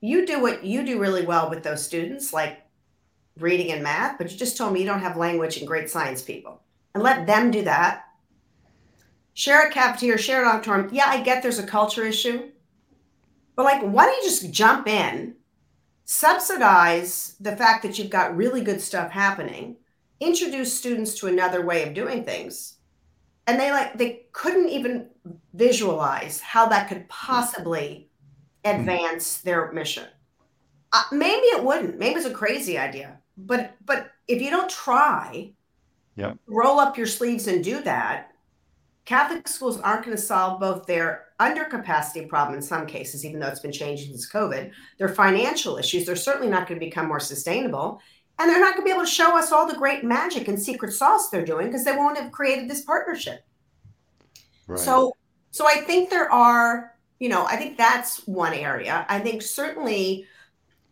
You 0.00 0.26
do 0.26 0.40
what 0.40 0.64
you 0.64 0.84
do 0.84 1.00
really 1.00 1.24
well 1.24 1.48
with 1.48 1.62
those 1.62 1.84
students, 1.84 2.32
like 2.32 2.65
reading 3.38 3.72
and 3.72 3.82
math, 3.82 4.18
but 4.18 4.30
you 4.30 4.36
just 4.36 4.56
told 4.56 4.72
me 4.72 4.80
you 4.80 4.86
don't 4.86 5.00
have 5.00 5.16
language 5.16 5.56
and 5.56 5.66
great 5.66 5.90
science 5.90 6.22
people. 6.22 6.62
And 6.94 7.02
let 7.02 7.26
them 7.26 7.50
do 7.50 7.62
that. 7.64 8.04
Share 9.34 9.68
a 9.68 9.70
cafeteria, 9.70 10.18
share 10.18 10.42
an 10.42 10.48
auditorium. 10.48 10.88
Yeah, 10.92 11.06
I 11.08 11.22
get 11.22 11.42
there's 11.42 11.58
a 11.58 11.66
culture 11.66 12.04
issue. 12.04 12.50
But 13.54 13.64
like, 13.64 13.82
why 13.82 14.06
don't 14.06 14.22
you 14.22 14.28
just 14.28 14.50
jump 14.50 14.88
in, 14.88 15.34
subsidize 16.04 17.36
the 17.40 17.56
fact 17.56 17.82
that 17.82 17.98
you've 17.98 18.10
got 18.10 18.36
really 18.36 18.62
good 18.62 18.80
stuff 18.80 19.10
happening, 19.10 19.76
introduce 20.20 20.76
students 20.76 21.14
to 21.20 21.26
another 21.26 21.64
way 21.64 21.82
of 21.82 21.94
doing 21.94 22.24
things 22.24 22.76
and 23.46 23.60
they 23.60 23.70
like 23.70 23.96
they 23.96 24.26
couldn't 24.32 24.68
even 24.68 25.08
visualize 25.54 26.40
how 26.40 26.66
that 26.66 26.88
could 26.88 27.08
possibly 27.08 28.08
advance 28.64 29.38
their 29.38 29.70
mission 29.72 30.06
uh, 30.92 31.02
maybe 31.12 31.46
it 31.46 31.62
wouldn't 31.62 31.98
maybe 31.98 32.16
it's 32.16 32.26
a 32.26 32.30
crazy 32.30 32.76
idea 32.76 33.18
but 33.36 33.76
but 33.84 34.12
if 34.28 34.40
you 34.40 34.50
don't 34.50 34.70
try 34.70 35.50
yeah 36.16 36.34
roll 36.46 36.78
up 36.78 36.96
your 36.96 37.06
sleeves 37.06 37.46
and 37.46 37.62
do 37.62 37.82
that 37.82 38.32
catholic 39.04 39.46
schools 39.46 39.78
aren't 39.80 40.04
going 40.04 40.16
to 40.16 40.22
solve 40.22 40.58
both 40.60 40.86
their 40.86 41.26
undercapacity 41.40 42.28
problem 42.28 42.56
in 42.56 42.62
some 42.62 42.86
cases 42.86 43.24
even 43.24 43.38
though 43.38 43.48
it's 43.48 43.60
been 43.60 43.72
changing 43.72 44.08
since 44.08 44.30
covid 44.30 44.70
their 44.98 45.08
financial 45.08 45.76
issues 45.76 46.06
they're 46.06 46.16
certainly 46.16 46.48
not 46.48 46.66
going 46.66 46.80
to 46.80 46.86
become 46.86 47.06
more 47.06 47.20
sustainable 47.20 48.00
and 48.38 48.50
they're 48.50 48.60
not 48.60 48.74
going 48.74 48.82
to 48.82 48.84
be 48.84 48.90
able 48.90 49.04
to 49.04 49.10
show 49.10 49.36
us 49.36 49.50
all 49.50 49.66
the 49.66 49.74
great 49.74 50.04
magic 50.04 50.48
and 50.48 50.60
secret 50.60 50.92
sauce 50.92 51.30
they're 51.30 51.44
doing 51.44 51.66
because 51.66 51.84
they 51.84 51.96
won't 51.96 52.18
have 52.18 52.32
created 52.32 52.68
this 52.68 52.82
partnership. 52.82 53.44
Right. 54.66 54.78
So, 54.78 55.16
so 55.52 55.66
I 55.66 55.76
think 55.76 56.10
there 56.10 56.30
are, 56.30 56.92
you 57.18 57.28
know, 57.28 57.46
I 57.46 57.56
think 57.56 57.78
that's 57.78 58.26
one 58.26 58.52
area. 58.52 59.06
I 59.08 59.20
think 59.20 59.40
certainly 59.40 60.26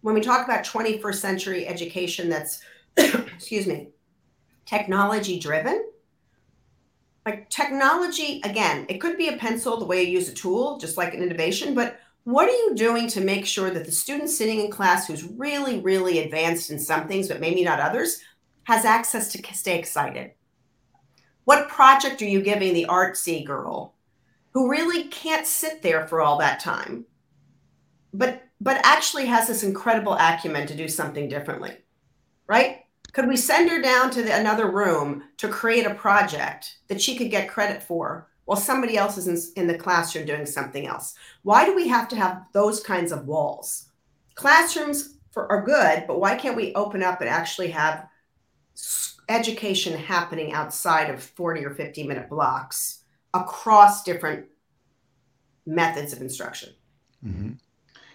when 0.04 0.14
we 0.14 0.20
talk 0.20 0.44
about 0.44 0.66
21st 0.66 1.14
century 1.14 1.66
education 1.66 2.28
that's, 2.28 2.60
excuse 2.98 3.66
me, 3.66 3.88
technology 4.66 5.38
driven, 5.38 5.82
like 7.24 7.48
technology, 7.48 8.42
again, 8.44 8.84
it 8.90 8.98
could 8.98 9.16
be 9.16 9.28
a 9.28 9.38
pencil, 9.38 9.78
the 9.78 9.86
way 9.86 10.02
you 10.02 10.12
use 10.12 10.28
a 10.28 10.34
tool, 10.34 10.76
just 10.76 10.98
like 10.98 11.14
an 11.14 11.22
innovation, 11.22 11.72
but 11.72 11.98
what 12.24 12.50
are 12.50 12.52
you 12.52 12.74
doing 12.74 13.08
to 13.08 13.22
make 13.22 13.46
sure 13.46 13.70
that 13.70 13.86
the 13.86 13.92
student 13.92 14.28
sitting 14.28 14.60
in 14.60 14.70
class 14.70 15.06
who's 15.06 15.24
really, 15.24 15.80
really 15.80 16.18
advanced 16.18 16.70
in 16.70 16.78
some 16.78 17.08
things, 17.08 17.26
but 17.26 17.40
maybe 17.40 17.64
not 17.64 17.80
others, 17.80 18.20
has 18.64 18.84
access 18.84 19.32
to 19.32 19.54
stay 19.54 19.78
excited? 19.78 20.32
What 21.44 21.70
project 21.70 22.20
are 22.20 22.28
you 22.28 22.42
giving 22.42 22.74
the 22.74 22.88
artsy 22.90 23.42
girl 23.42 23.94
who 24.52 24.70
really 24.70 25.04
can't 25.04 25.46
sit 25.46 25.80
there 25.80 26.06
for 26.06 26.20
all 26.20 26.36
that 26.40 26.60
time, 26.60 27.06
but 28.12 28.42
but 28.64 28.80
actually 28.82 29.26
has 29.26 29.46
this 29.46 29.62
incredible 29.62 30.14
acumen 30.14 30.66
to 30.66 30.74
do 30.74 30.88
something 30.88 31.28
differently, 31.28 31.76
right? 32.46 32.78
Could 33.12 33.28
we 33.28 33.36
send 33.36 33.70
her 33.70 33.80
down 33.80 34.10
to 34.10 34.22
the, 34.22 34.34
another 34.34 34.70
room 34.70 35.22
to 35.36 35.48
create 35.48 35.86
a 35.86 35.94
project 35.94 36.78
that 36.88 37.00
she 37.00 37.14
could 37.14 37.30
get 37.30 37.48
credit 37.48 37.82
for 37.82 38.28
while 38.44 38.58
somebody 38.58 38.96
else 38.96 39.16
is 39.18 39.28
in, 39.28 39.62
in 39.62 39.66
the 39.66 39.78
classroom 39.78 40.26
doing 40.26 40.46
something 40.46 40.86
else. 40.86 41.14
Why 41.42 41.64
do 41.64 41.74
we 41.74 41.88
have 41.88 42.08
to 42.08 42.16
have 42.16 42.44
those 42.52 42.82
kinds 42.82 43.12
of 43.12 43.26
walls? 43.26 43.86
Classrooms 44.34 45.16
for, 45.30 45.50
are 45.50 45.62
good, 45.62 46.04
but 46.06 46.20
why 46.20 46.36
can't 46.36 46.56
we 46.56 46.74
open 46.74 47.02
up 47.02 47.20
and 47.20 47.30
actually 47.30 47.70
have 47.70 48.06
education 49.28 49.96
happening 49.96 50.52
outside 50.52 51.08
of 51.08 51.22
40 51.22 51.64
or 51.64 51.70
50 51.70 52.02
minute 52.04 52.28
blocks 52.28 53.02
across 53.32 54.04
different 54.04 54.46
methods 55.66 56.12
of 56.12 56.20
instruction? 56.20 56.74
Mm-hmm. 57.24 57.52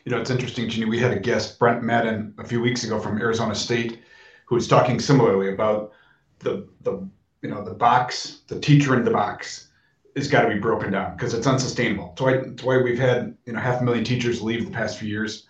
You 0.10 0.15
know, 0.15 0.22
it's 0.22 0.32
interesting, 0.32 0.67
Jeanne. 0.67 0.89
We 0.89 0.98
had 0.98 1.12
a 1.12 1.19
guest, 1.19 1.60
Brent 1.60 1.84
Maddin, 1.84 2.34
a 2.39 2.43
few 2.43 2.60
weeks 2.60 2.84
ago 2.84 3.00
from 3.00 3.22
Arizona 3.22 3.54
State, 3.54 4.00
who 4.45 4.56
was 4.56 4.67
talking 4.67 5.00
similarly 5.00 5.54
about 5.54 5.91
the 6.39 6.67
the 6.82 7.08
you 7.43 7.50
know 7.52 7.63
the 7.63 7.76
box, 7.76 8.39
the 8.48 8.60
teacher 8.60 8.95
in 8.95 9.04
the 9.04 9.12
box, 9.12 9.69
has 10.15 10.28
got 10.28 10.41
to 10.41 10.48
be 10.48 10.58
broken 10.58 10.93
down 10.93 11.15
because 11.15 11.36
it's 11.36 11.45
unsustainable. 11.45 12.10
It's 12.13 12.22
why, 12.22 12.32
it's 12.32 12.63
why 12.63 12.82
we've 12.82 12.98
had 12.98 13.38
you 13.45 13.54
know 13.54 13.60
half 13.60 13.82
a 13.82 13.84
million 13.84 14.04
teachers 14.04 14.41
leave 14.41 14.65
the 14.65 14.72
past 14.72 14.98
few 14.98 15.08
years, 15.08 15.45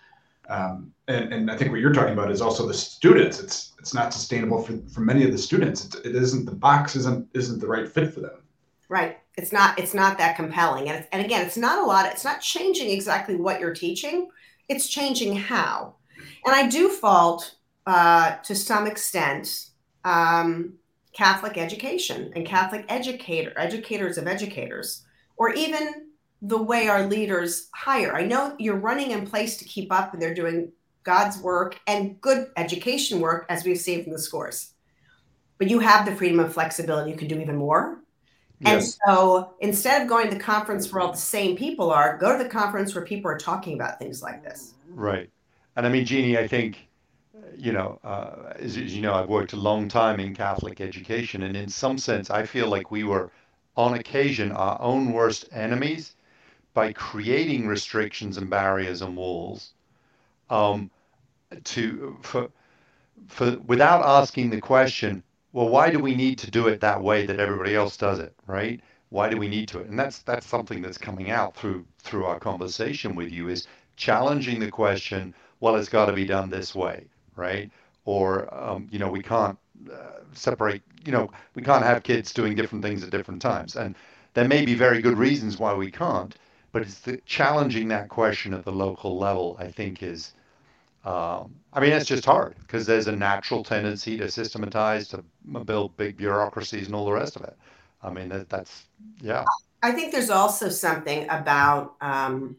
um, 0.50 0.92
and 1.08 1.32
and 1.32 1.50
I 1.50 1.56
think 1.56 1.72
what 1.72 1.80
you're 1.80 1.94
talking 1.94 2.12
about 2.12 2.30
is 2.30 2.42
also 2.42 2.68
the 2.68 2.74
students. 2.74 3.40
It's 3.40 3.76
it's 3.80 3.94
not 3.94 4.14
sustainable 4.14 4.62
for, 4.62 4.78
for 4.94 5.00
many 5.00 5.24
of 5.24 5.32
the 5.32 5.38
students. 5.38 5.86
It's, 5.86 5.96
it 5.96 6.18
isn't 6.18 6.44
the 6.44 6.52
box 6.52 6.98
isn't 6.98 7.30
isn't 7.34 7.62
the 7.62 7.68
right 7.68 7.88
fit 7.88 8.14
for 8.14 8.20
them. 8.20 8.44
Right. 8.90 9.20
It's 9.38 9.54
not 9.54 9.80
it's 9.80 9.94
not 9.94 10.18
that 10.18 10.36
compelling, 10.36 10.90
and 10.90 11.08
and 11.14 11.24
again, 11.24 11.46
it's 11.46 11.56
not 11.56 11.82
a 11.82 11.86
lot. 11.86 12.08
It's 12.08 12.26
not 12.26 12.42
changing 12.42 12.90
exactly 12.90 13.38
what 13.38 13.62
you're 13.62 13.74
teaching. 13.74 14.28
It's 14.70 14.88
changing 14.88 15.36
how, 15.36 15.96
and 16.46 16.56
I 16.56 16.70
do 16.70 16.90
fault 16.90 17.56
uh, 17.86 18.38
to 18.38 18.56
some 18.56 18.88
extent. 18.88 19.66
Um, 20.06 20.76
Catholic 21.12 21.58
education 21.58 22.32
and 22.36 22.46
Catholic 22.46 22.86
educator, 22.88 23.52
educators 23.58 24.18
of 24.18 24.28
educators, 24.28 25.04
or 25.38 25.54
even 25.54 26.10
the 26.42 26.62
way 26.62 26.88
our 26.88 27.06
leaders 27.08 27.68
hire. 27.74 28.16
I 28.16 28.24
know 28.24 28.56
you're 28.60 28.78
running 28.78 29.12
in 29.12 29.28
place 29.28 29.58
to 29.58 29.66
keep 29.66 29.92
up 29.92 30.14
and 30.14 30.22
they're 30.22 30.34
doing 30.34 30.72
God's 31.04 31.40
work 31.40 31.80
and 31.88 32.22
good 32.22 32.52
education 32.56 33.20
work, 33.20 33.46
as 33.50 33.66
we've 33.66 33.80
seen 33.80 34.04
from 34.04 34.14
the 34.14 34.20
scores. 34.20 34.74
But 35.58 35.70
you 35.70 35.80
have 35.80 36.06
the 36.06 36.16
freedom 36.16 36.40
and 36.40 36.54
flexibility. 36.54 37.12
You 37.12 37.18
can 37.18 37.28
do 37.28 37.40
even 37.40 37.58
more. 37.58 38.02
Yes. 38.62 38.74
And 38.74 38.94
so 39.06 39.54
instead 39.60 40.02
of 40.02 40.08
going 40.08 40.30
to 40.30 40.36
the 40.36 40.42
conference 40.42 40.92
where 40.92 41.02
all 41.02 41.12
the 41.12 41.18
same 41.18 41.56
people 41.56 41.92
are, 41.92 42.18
go 42.18 42.38
to 42.38 42.44
the 42.44 42.50
conference 42.50 42.94
where 42.94 43.06
people 43.06 43.32
are 43.32 43.38
talking 43.38 43.74
about 43.74 44.00
things 44.00 44.22
like 44.22 44.44
this. 44.44 44.74
Right. 44.90 45.30
And 45.76 45.86
I 45.86 45.90
mean, 45.90 46.06
Jeanne, 46.06 46.36
I 46.38 46.48
think 46.48 46.90
you 47.60 47.74
know, 47.74 48.00
uh, 48.04 48.54
as, 48.56 48.78
as, 48.78 48.96
you 48.96 49.02
know, 49.02 49.14
I've 49.14 49.28
worked 49.28 49.54
a 49.54 49.58
long 49.58 49.90
time 49.90 50.20
in 50.20 50.34
Catholic 50.34 50.80
education, 50.80 51.44
and 51.44 51.58
in 51.58 51.68
some 51.68 51.98
sense, 51.98 52.30
I 52.30 52.46
feel 52.46 52.68
like 52.70 52.90
we 52.90 53.04
were, 53.04 53.32
on 53.76 53.96
occasion, 53.96 54.52
our 54.54 54.82
own 54.82 55.12
worst 55.12 55.50
enemies 55.52 56.16
by 56.74 56.94
creating 56.94 57.68
restrictions 57.68 58.38
and 58.38 58.50
barriers 58.50 59.02
and 59.02 59.18
walls, 59.18 59.74
um, 60.50 60.90
to 61.64 62.18
for 62.22 62.50
for 63.28 63.58
without 63.68 64.06
asking 64.06 64.50
the 64.50 64.62
question, 64.62 65.22
well, 65.54 65.70
why 65.70 65.90
do 65.90 66.00
we 66.00 66.16
need 66.16 66.38
to 66.40 66.52
do 66.52 66.68
it 66.68 66.82
that 66.82 67.02
way 67.02 67.26
that 67.26 67.40
everybody 67.40 67.76
else 67.76 67.98
does 67.98 68.20
it, 68.20 68.36
right? 68.48 68.82
Why 69.10 69.30
do 69.30 69.38
we 69.38 69.48
need 69.48 69.68
to? 69.70 69.80
And 69.82 69.98
that's 69.98 70.20
that's 70.20 70.46
something 70.48 70.82
that's 70.82 70.98
coming 71.00 71.32
out 71.32 71.56
through 71.56 71.86
through 72.00 72.26
our 72.26 72.40
conversation 72.40 73.16
with 73.16 73.32
you 73.32 73.50
is 73.50 73.68
challenging 73.96 74.60
the 74.60 74.70
question. 74.72 75.34
Well, 75.60 75.76
it's 75.78 75.90
got 75.90 76.06
to 76.06 76.14
be 76.14 76.26
done 76.26 76.50
this 76.52 76.76
way, 76.76 77.06
right? 77.36 77.72
Or 78.06 78.54
um, 78.54 78.88
you 78.92 79.00
know, 79.00 79.10
we 79.10 79.24
can't 79.24 79.58
uh, 79.92 80.22
separate. 80.34 80.84
You 81.06 81.12
know, 81.14 81.32
we 81.56 81.64
can't 81.64 81.84
have 81.84 82.04
kids 82.04 82.34
doing 82.34 82.56
different 82.56 82.84
things 82.84 83.04
at 83.04 83.10
different 83.10 83.42
times, 83.42 83.76
and 83.76 83.96
there 84.36 84.48
may 84.48 84.66
be 84.66 84.76
very 84.76 85.02
good 85.02 85.18
reasons 85.18 85.58
why 85.58 85.74
we 85.74 85.90
can't. 85.90 86.36
But 86.72 86.84
it's 86.84 87.00
the 87.00 87.18
challenging 87.26 87.88
that 87.88 88.10
question 88.10 88.54
at 88.54 88.66
the 88.66 88.72
local 88.72 89.18
level. 89.18 89.58
I 89.60 89.72
think 89.72 90.04
is 90.04 90.34
um, 91.10 91.56
I 91.74 91.80
mean, 91.80 91.92
it's 91.92 92.06
just 92.06 92.24
hard 92.24 92.56
because 92.60 92.86
there's 92.86 93.08
a 93.08 93.12
natural 93.12 93.64
tendency 93.64 94.16
to 94.18 94.30
systematize, 94.30 95.08
to 95.08 95.24
build 95.66 95.98
big 95.98 96.18
bureaucracies 96.18 96.86
and 96.86 96.96
all 96.96 97.06
the 97.06 97.12
rest 97.12 97.36
of 97.36 97.44
it. 97.44 97.58
I 98.04 98.12
mean, 98.12 98.30
that, 98.30 98.48
that's, 98.48 98.86
yeah. 99.20 99.44
I 99.82 99.92
think 99.92 100.12
there's 100.12 100.30
also 100.30 100.70
something 100.70 101.28
about, 101.30 101.96
um, 102.02 102.58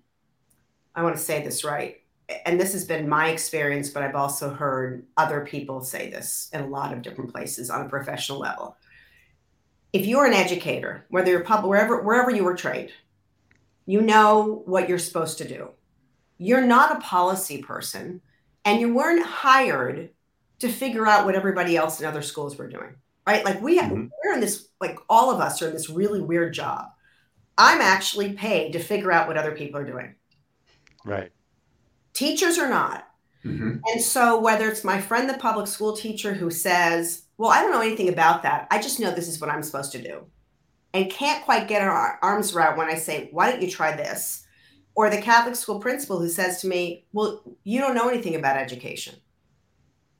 I 0.97 1.05
want 1.05 1.15
to 1.15 1.23
say 1.23 1.45
this 1.45 1.63
right. 1.63 2.01
And 2.45 2.61
this 2.61 2.73
has 2.73 2.85
been 2.85 3.09
my 3.09 3.29
experience, 3.29 3.91
but 3.91 4.03
I've 4.03 4.17
also 4.17 4.53
heard 4.53 5.07
other 5.17 5.43
people 5.43 5.81
say 5.81 6.11
this 6.11 6.51
in 6.53 6.61
a 6.61 6.67
lot 6.67 6.93
of 6.93 7.03
different 7.03 7.33
places 7.33 7.71
on 7.71 7.87
a 7.87 7.89
professional 7.89 8.41
level. 8.41 8.77
If 9.93 10.07
you're 10.07 10.27
an 10.27 10.35
educator, 10.35 11.07
whether 11.09 11.31
you're 11.31 11.45
public, 11.45 11.69
wherever, 11.69 12.03
wherever 12.03 12.31
you 12.33 12.43
were 12.43 12.57
trained, 12.57 12.91
you 13.87 14.01
know 14.01 14.63
what 14.67 14.89
you're 14.89 14.99
supposed 14.99 15.39
to 15.39 15.47
do. 15.47 15.71
You're 16.39 16.67
not 16.67 16.97
a 16.97 17.01
policy 17.01 17.63
person 17.63 18.23
and 18.65 18.81
you 18.81 18.95
weren't 18.95 19.25
hired 19.25 20.11
to 20.59 20.69
figure 20.69 21.07
out 21.07 21.25
what 21.25 21.35
everybody 21.35 21.77
else 21.77 22.01
in 22.01 22.07
other 22.07 22.23
schools 22.23 22.57
were 22.57 22.69
doing 22.69 22.95
right? 23.31 23.45
Like 23.45 23.61
we 23.63 23.77
have, 23.77 23.93
mm-hmm. 23.93 24.07
we're 24.25 24.35
in 24.35 24.41
this 24.41 24.69
like 24.81 24.99
all 25.09 25.31
of 25.31 25.41
us 25.41 25.63
are 25.63 25.69
in 25.69 25.73
this 25.73 25.91
really 25.91 26.21
weird 26.21 26.53
job. 26.53 26.87
I'm 27.57 27.81
actually 27.81 28.33
paid 28.33 28.73
to 28.73 28.79
figure 28.79 29.13
out 29.13 29.29
what 29.29 29.37
other 29.37 29.53
people 29.53 29.81
are 29.81 29.85
doing. 29.85 30.15
Right. 31.05 31.31
Teachers 32.13 32.59
are 32.59 32.69
not. 32.69 33.07
Mm-hmm. 33.43 33.79
and 33.87 34.03
so 34.03 34.39
whether 34.39 34.69
it's 34.69 34.85
my 34.85 35.01
friend 35.01 35.27
the 35.27 35.39
public 35.39 35.67
school 35.67 35.97
teacher 35.97 36.35
who 36.35 36.51
says 36.51 37.23
well 37.39 37.51
i 37.51 37.63
don't 37.63 37.71
know 37.71 37.81
anything 37.81 38.11
about 38.11 38.43
that. 38.43 38.67
I 38.71 38.83
just 38.83 39.01
know 39.01 39.11
this 39.11 39.29
is 39.29 39.41
what 39.41 39.49
i'm 39.49 39.63
supposed 39.63 39.93
to 39.93 40.03
do. 40.03 40.27
And 40.93 41.11
can't 41.11 41.43
quite 41.43 41.67
get 41.67 41.81
our 41.81 42.19
arms 42.21 42.55
around 42.55 42.77
when 42.77 42.89
i 42.89 42.97
say 42.97 43.31
why 43.33 43.51
don't 43.51 43.63
you 43.63 43.71
try 43.71 43.97
this 43.97 44.45
or 44.95 45.11
the 45.11 45.21
Catholic 45.21 45.57
school 45.57 45.79
principal 45.79 46.19
who 46.19 46.29
says 46.29 46.61
to 46.61 46.69
me, 46.69 47.05
Well, 47.13 47.43
you 47.65 47.81
don't 47.81 47.95
know 47.95 48.09
anything 48.09 48.35
about 48.35 48.57
education. 48.57 49.15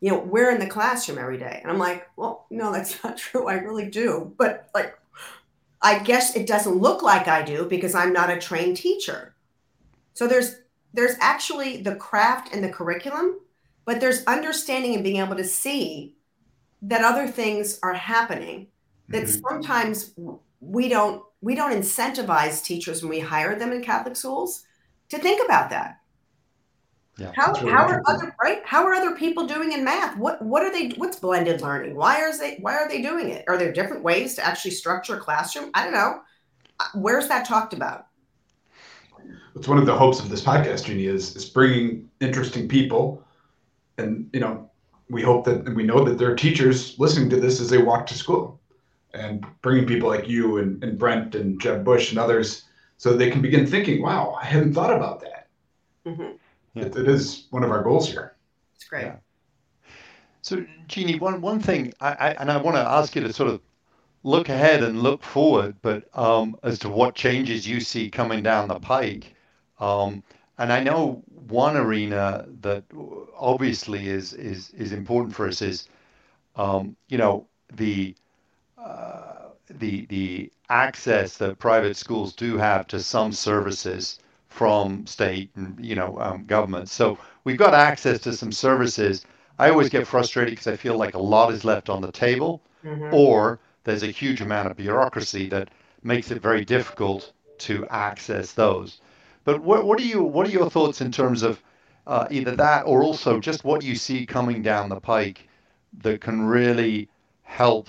You 0.01 0.11
know, 0.11 0.19
we're 0.19 0.51
in 0.51 0.61
the 0.61 0.67
classroom 0.67 1.19
every 1.19 1.39
day. 1.39 1.61
And 1.63 1.71
I'm 1.71 1.79
like, 1.79 2.09
Well, 2.17 2.47
no, 2.51 2.73
that's 2.73 3.03
not 3.05 3.19
true. 3.19 3.49
I 3.49 3.55
really 3.55 3.89
do. 3.89 4.33
But 4.37 4.71
like, 4.75 4.99
I 5.83 5.99
guess 5.99 6.37
it 6.37 6.47
doesn't 6.47 6.77
look 6.77 7.03
like 7.03 7.27
I 7.29 7.43
do 7.43 7.65
because 7.65 7.95
I'm 7.95 8.13
not 8.13 8.31
a 8.31 8.39
trained 8.39 8.77
teacher. 8.77 9.35
So 10.15 10.27
there's 10.27 10.57
there's 10.93 11.15
actually 11.21 11.83
the 11.83 11.95
craft 11.95 12.53
and 12.53 12.65
the 12.65 12.69
curriculum, 12.69 13.41
but 13.85 14.01
there's 14.01 14.25
understanding 14.25 14.95
and 14.95 15.05
being 15.05 15.19
able 15.19 15.37
to 15.37 15.45
see 15.45 16.17
that 16.83 17.05
other 17.05 17.29
things 17.29 17.79
are 17.83 17.95
happening 17.95 18.67
that 19.09 19.25
mm-hmm. 19.25 19.41
sometimes 19.49 20.15
we 20.61 20.89
don't 20.89 21.23
we 21.41 21.55
don't 21.55 21.73
incentivize 21.73 22.63
teachers 22.63 23.03
when 23.03 23.11
we 23.11 23.21
hire 23.21 23.59
them 23.59 23.73
in 23.73 23.83
Catholic 23.83 24.17
schools 24.17 24.65
to 25.09 25.19
think 25.19 25.45
about 25.45 25.71
that. 25.71 25.97
Yeah, 27.19 27.33
how, 27.35 27.53
really 27.53 27.71
how 27.71 27.87
are 27.87 28.03
other 28.07 28.35
right? 28.43 28.63
How 28.65 28.85
are 28.85 28.95
other 28.95 29.15
people 29.15 29.47
doing 29.47 29.73
in 29.73 29.85
math? 29.85 30.17
What 30.17 30.41
what 30.43 30.63
are 30.63 30.73
they? 30.73 30.91
What's 30.97 31.19
blended 31.19 31.61
learning? 31.61 31.95
Why 31.95 32.21
are 32.23 32.37
they 32.37 32.57
why 32.61 32.75
are 32.75 32.89
they 32.89 33.03
doing 33.03 33.31
it? 33.31 33.45
Are 33.49 33.59
there 33.59 33.73
different 33.73 34.03
ways 34.03 34.35
to 34.37 34.47
actually 34.47 34.71
structure 34.71 35.17
a 35.17 35.21
classroom? 35.21 35.71
I 35.75 35.85
don't 35.85 35.93
know. 35.93 36.21
Uh, 36.79 36.85
where's 36.95 37.29
that 37.29 37.47
talked 37.47 37.75
about? 37.75 38.07
It's 39.55 39.69
one 39.69 39.79
of 39.79 39.87
the 39.87 39.97
hopes 39.97 40.21
of 40.21 40.31
this 40.31 40.43
podcast, 40.43 40.85
Jeanne, 40.85 41.01
is 41.01 41.37
is 41.37 41.45
bringing 41.45 42.09
interesting 42.21 42.69
people, 42.69 43.23
and 43.99 44.31
you 44.33 44.41
know, 44.41 44.71
we 45.11 45.21
hope 45.21 45.45
that 45.45 45.67
and 45.67 45.77
we 45.77 45.83
know 45.83 46.05
that 46.05 46.17
there 46.17 46.31
are 46.31 46.37
teachers 46.37 46.99
listening 46.99 47.29
to 47.31 47.37
this 47.37 47.61
as 47.61 47.69
they 47.69 47.79
walk 47.79 48.07
to 48.07 48.15
school, 48.15 48.60
and 49.15 49.45
bringing 49.63 49.87
people 49.87 50.09
like 50.09 50.29
you 50.29 50.59
and, 50.59 50.83
and 50.83 50.99
Brent 50.99 51.35
and 51.35 51.61
Jeb 51.61 51.85
Bush 51.85 52.11
and 52.11 52.19
others 52.19 52.65
so 52.97 53.17
they 53.17 53.31
can 53.31 53.43
begin 53.43 53.67
thinking, 53.67 54.03
wow, 54.03 54.37
I 54.41 54.45
hadn't 54.45 54.75
thought 54.75 54.95
about 54.95 55.21
that. 55.21 55.49
Mm-hmm. 56.07 56.37
Yeah. 56.75 56.85
It, 56.85 56.97
it 56.97 57.09
is 57.09 57.47
one 57.51 57.65
of 57.65 57.71
our 57.71 57.83
goals 57.83 58.09
here. 58.09 58.37
It's 58.75 58.85
great. 58.85 59.07
Yeah. 59.07 59.17
So, 60.43 60.65
Jeanne, 60.87 61.19
one, 61.19 61.41
one 61.41 61.61
thing, 61.61 61.93
I, 62.01 62.13
I, 62.13 62.29
and 62.41 62.51
I 62.51 62.57
want 62.57 62.77
to 62.77 62.81
ask 62.81 63.15
you 63.15 63.23
to 63.23 63.33
sort 63.33 63.51
of 63.51 63.61
look 64.23 64.49
ahead 64.49 64.83
and 64.83 65.03
look 65.03 65.23
forward, 65.23 65.77
but 65.83 66.09
um, 66.17 66.57
as 66.63 66.79
to 66.81 66.89
what 66.89 67.15
changes 67.15 67.67
you 67.67 67.81
see 67.81 68.11
coming 68.11 68.43
down 68.43 68.69
the 68.69 68.79
pike. 68.79 69.35
Um, 69.79 70.23
and 70.59 70.73
I 70.73 70.83
know 70.83 71.23
one 71.49 71.77
arena 71.77 72.47
that 72.61 72.85
obviously 73.39 74.09
is 74.09 74.35
is 74.35 74.71
is 74.71 74.93
important 74.93 75.35
for 75.35 75.49
us 75.49 75.63
is, 75.63 75.89
um, 76.57 76.97
you 77.09 77.17
know, 77.17 77.47
the 77.75 78.15
uh, 78.15 78.30
the 79.79 80.07
the 80.07 80.53
access 80.69 81.37
that 81.37 81.59
private 81.59 81.97
schools 81.97 82.35
do 82.35 82.57
have 82.57 82.87
to 82.89 83.01
some 83.01 83.33
services 83.33 84.19
from 84.49 85.07
state 85.07 85.51
and 85.55 85.79
you 85.85 85.95
know 85.95 86.19
um, 86.21 86.45
government. 86.45 86.89
So 86.89 87.19
we've 87.45 87.57
got 87.57 87.75
access 87.75 88.21
to 88.21 88.33
some 88.33 88.53
services. 88.53 89.25
I 89.59 89.71
always 89.71 89.89
get 89.89 90.07
frustrated 90.07 90.53
because 90.53 90.67
I 90.67 90.77
feel 90.77 90.97
like 90.97 91.15
a 91.15 91.19
lot 91.19 91.53
is 91.53 91.65
left 91.65 91.89
on 91.89 92.03
the 92.03 92.13
table, 92.13 92.63
mm-hmm. 92.85 93.15
or 93.15 93.61
there's 93.85 94.03
a 94.03 94.09
huge 94.09 94.41
amount 94.41 94.71
of 94.71 94.77
bureaucracy 94.77 95.49
that 95.51 95.69
makes 96.03 96.31
it 96.31 96.43
very 96.43 96.65
difficult 96.65 97.33
to 97.59 97.87
access 97.89 98.53
those. 98.53 99.01
But 99.45 99.63
what 99.63 99.87
what 99.87 100.01
are 100.01 100.05
you 100.05 100.23
what 100.23 100.47
are 100.47 100.51
your 100.51 100.71
thoughts 100.71 101.01
in 101.01 101.13
terms 101.13 101.43
of 101.43 101.63
uh, 102.07 102.27
either 102.31 102.57
that 102.57 102.87
or 102.87 103.03
also 103.03 103.39
just 103.39 103.65
what 103.65 103.85
you 103.85 103.95
see 103.95 104.27
coming 104.27 104.63
down 104.63 104.89
the 104.89 105.01
pike 105.01 105.49
that 106.03 106.21
can 106.21 106.43
really 106.43 107.09
help 107.43 107.89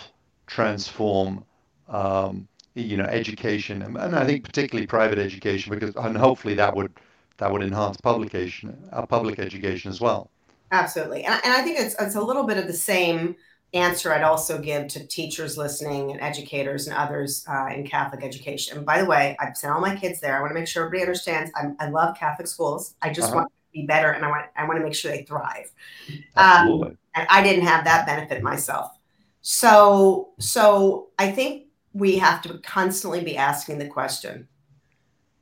transform 0.51 1.45
um, 1.87 2.47
you 2.75 2.97
know, 2.97 3.05
education, 3.05 3.81
and, 3.81 3.97
and 3.97 4.15
I 4.15 4.25
think 4.25 4.43
particularly 4.43 4.87
private 4.87 5.17
education, 5.17 5.73
because 5.73 5.95
and 5.95 6.17
hopefully 6.17 6.53
that 6.55 6.75
would 6.75 6.93
that 7.37 7.51
would 7.51 7.63
enhance 7.63 7.97
publication, 7.97 8.77
uh, 8.91 9.05
public 9.05 9.39
education 9.39 9.89
as 9.89 9.99
well. 9.99 10.29
Absolutely, 10.71 11.23
and, 11.23 11.41
and 11.43 11.53
I 11.53 11.61
think 11.63 11.79
it's 11.79 11.95
it's 11.99 12.15
a 12.15 12.21
little 12.21 12.43
bit 12.43 12.57
of 12.57 12.67
the 12.67 12.73
same 12.73 13.35
answer 13.73 14.13
I'd 14.13 14.23
also 14.23 14.59
give 14.59 14.87
to 14.89 15.07
teachers 15.07 15.57
listening 15.57 16.11
and 16.11 16.19
educators 16.19 16.87
and 16.87 16.95
others 16.95 17.45
uh, 17.47 17.67
in 17.67 17.87
Catholic 17.87 18.23
education. 18.23 18.77
And 18.77 18.85
by 18.85 19.01
the 19.01 19.05
way, 19.05 19.37
I've 19.39 19.55
sent 19.55 19.73
all 19.73 19.79
my 19.79 19.95
kids 19.95 20.19
there. 20.19 20.37
I 20.37 20.41
want 20.41 20.51
to 20.51 20.55
make 20.55 20.67
sure 20.67 20.85
everybody 20.85 21.03
understands. 21.03 21.51
I'm, 21.55 21.77
i 21.79 21.89
love 21.89 22.17
Catholic 22.17 22.47
schools. 22.47 22.95
I 23.01 23.11
just 23.11 23.29
uh-huh. 23.29 23.37
want 23.37 23.47
to 23.47 23.79
be 23.79 23.85
better, 23.85 24.11
and 24.11 24.23
I 24.25 24.29
want 24.29 24.45
I 24.55 24.65
want 24.65 24.79
to 24.79 24.83
make 24.83 24.95
sure 24.95 25.11
they 25.11 25.23
thrive. 25.23 25.71
Absolutely. 26.37 26.89
Um, 26.89 26.97
and 27.15 27.27
I 27.29 27.43
didn't 27.43 27.65
have 27.65 27.83
that 27.83 28.05
benefit 28.05 28.41
myself. 28.41 28.91
So 29.41 30.33
so 30.39 31.09
I 31.17 31.31
think 31.31 31.65
we 31.93 32.17
have 32.17 32.41
to 32.43 32.57
constantly 32.59 33.23
be 33.23 33.37
asking 33.37 33.79
the 33.79 33.87
question 33.87 34.47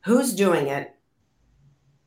who's 0.05 0.33
doing 0.33 0.67
it 0.67 0.95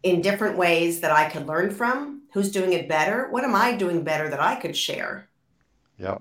in 0.03 0.21
different 0.21 0.57
ways 0.57 1.01
that 1.01 1.13
I 1.13 1.29
could 1.29 1.47
learn 1.47 1.71
from? 1.71 2.23
Who's 2.33 2.51
doing 2.51 2.73
it 2.73 2.89
better? 2.89 3.29
What 3.31 3.45
am 3.45 3.55
I 3.55 3.77
doing 3.77 4.03
better 4.03 4.29
that 4.31 4.41
I 4.41 4.57
could 4.57 4.77
share? 4.77 5.29
Yeah. 5.99 6.19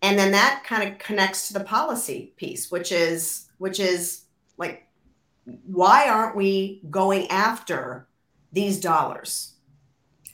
And 0.00 0.18
then 0.18 0.30
that 0.32 0.62
kind 0.64 0.88
of 0.88 0.98
connects 0.98 1.48
to 1.48 1.54
the 1.54 1.64
policy 1.64 2.32
piece, 2.36 2.70
which 2.70 2.92
is 2.92 3.48
which 3.58 3.80
is 3.80 4.22
like 4.56 4.86
why 5.66 6.08
aren't 6.08 6.36
we 6.36 6.82
going 6.90 7.28
after 7.28 8.06
these 8.52 8.80
dollars? 8.80 9.54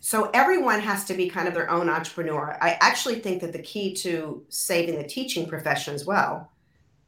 So 0.04 0.28
everyone 0.34 0.80
has 0.80 1.06
to 1.06 1.14
be 1.14 1.30
kind 1.30 1.48
of 1.48 1.54
their 1.54 1.70
own 1.70 1.88
entrepreneur. 1.88 2.58
I 2.60 2.76
actually 2.82 3.20
think 3.20 3.40
that 3.40 3.54
the 3.54 3.62
key 3.62 3.94
to 3.94 4.44
saving 4.50 4.98
the 4.98 5.08
teaching 5.08 5.48
profession 5.48 5.94
as 5.94 6.04
well 6.04 6.52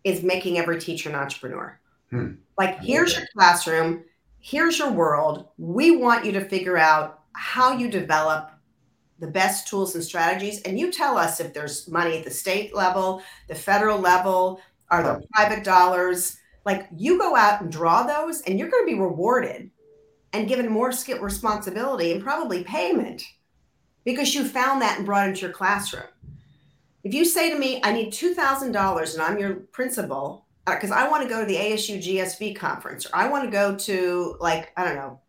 is 0.02 0.22
making 0.22 0.56
every 0.56 0.80
teacher 0.80 1.10
an 1.10 1.14
entrepreneur. 1.14 1.78
Hmm. 2.08 2.36
Like, 2.56 2.80
here's 2.80 3.14
your 3.14 3.26
classroom, 3.36 4.04
here's 4.40 4.78
your 4.78 4.90
world. 4.90 5.48
We 5.58 5.98
want 5.98 6.24
you 6.24 6.32
to 6.32 6.48
figure 6.48 6.78
out 6.78 7.24
how 7.34 7.76
you 7.76 7.90
develop 7.90 8.50
the 9.18 9.26
best 9.26 9.68
tools 9.68 9.94
and 9.94 10.02
strategies. 10.02 10.62
And 10.62 10.78
you 10.78 10.90
tell 10.90 11.18
us 11.18 11.38
if 11.38 11.52
there's 11.52 11.88
money 11.88 12.16
at 12.16 12.24
the 12.24 12.30
state 12.30 12.74
level, 12.74 13.20
the 13.46 13.54
federal 13.54 13.98
level, 13.98 14.58
are 14.90 15.02
there 15.02 15.20
private 15.34 15.64
dollars? 15.64 16.38
Like, 16.64 16.88
you 16.96 17.18
go 17.18 17.36
out 17.36 17.60
and 17.60 17.70
draw 17.70 18.04
those, 18.04 18.40
and 18.40 18.58
you're 18.58 18.70
going 18.70 18.86
to 18.86 18.94
be 18.94 18.98
rewarded 18.98 19.70
and 20.36 20.48
given 20.48 20.70
more 20.70 20.92
skill 20.92 21.18
responsibility 21.20 22.12
and 22.12 22.22
probably 22.22 22.62
payment 22.62 23.22
because 24.04 24.34
you 24.34 24.44
found 24.44 24.82
that 24.82 24.98
and 24.98 25.06
brought 25.06 25.26
it 25.26 25.30
into 25.30 25.42
your 25.42 25.50
classroom. 25.50 26.04
If 27.02 27.14
you 27.14 27.24
say 27.24 27.50
to 27.50 27.58
me, 27.58 27.80
I 27.82 27.92
need 27.92 28.12
$2,000 28.12 29.12
and 29.12 29.22
I'm 29.22 29.38
your 29.38 29.54
principal, 29.54 30.46
because 30.66 30.90
uh, 30.90 30.94
I 30.94 31.08
want 31.08 31.22
to 31.22 31.28
go 31.28 31.40
to 31.40 31.46
the 31.46 31.56
ASU 31.56 32.02
GSV 32.02 32.56
conference, 32.56 33.06
or 33.06 33.10
I 33.14 33.28
want 33.28 33.44
to 33.44 33.50
go 33.50 33.76
to, 33.76 34.36
like, 34.40 34.72
I 34.76 34.84
don't 34.84 34.96
know, 34.96 35.20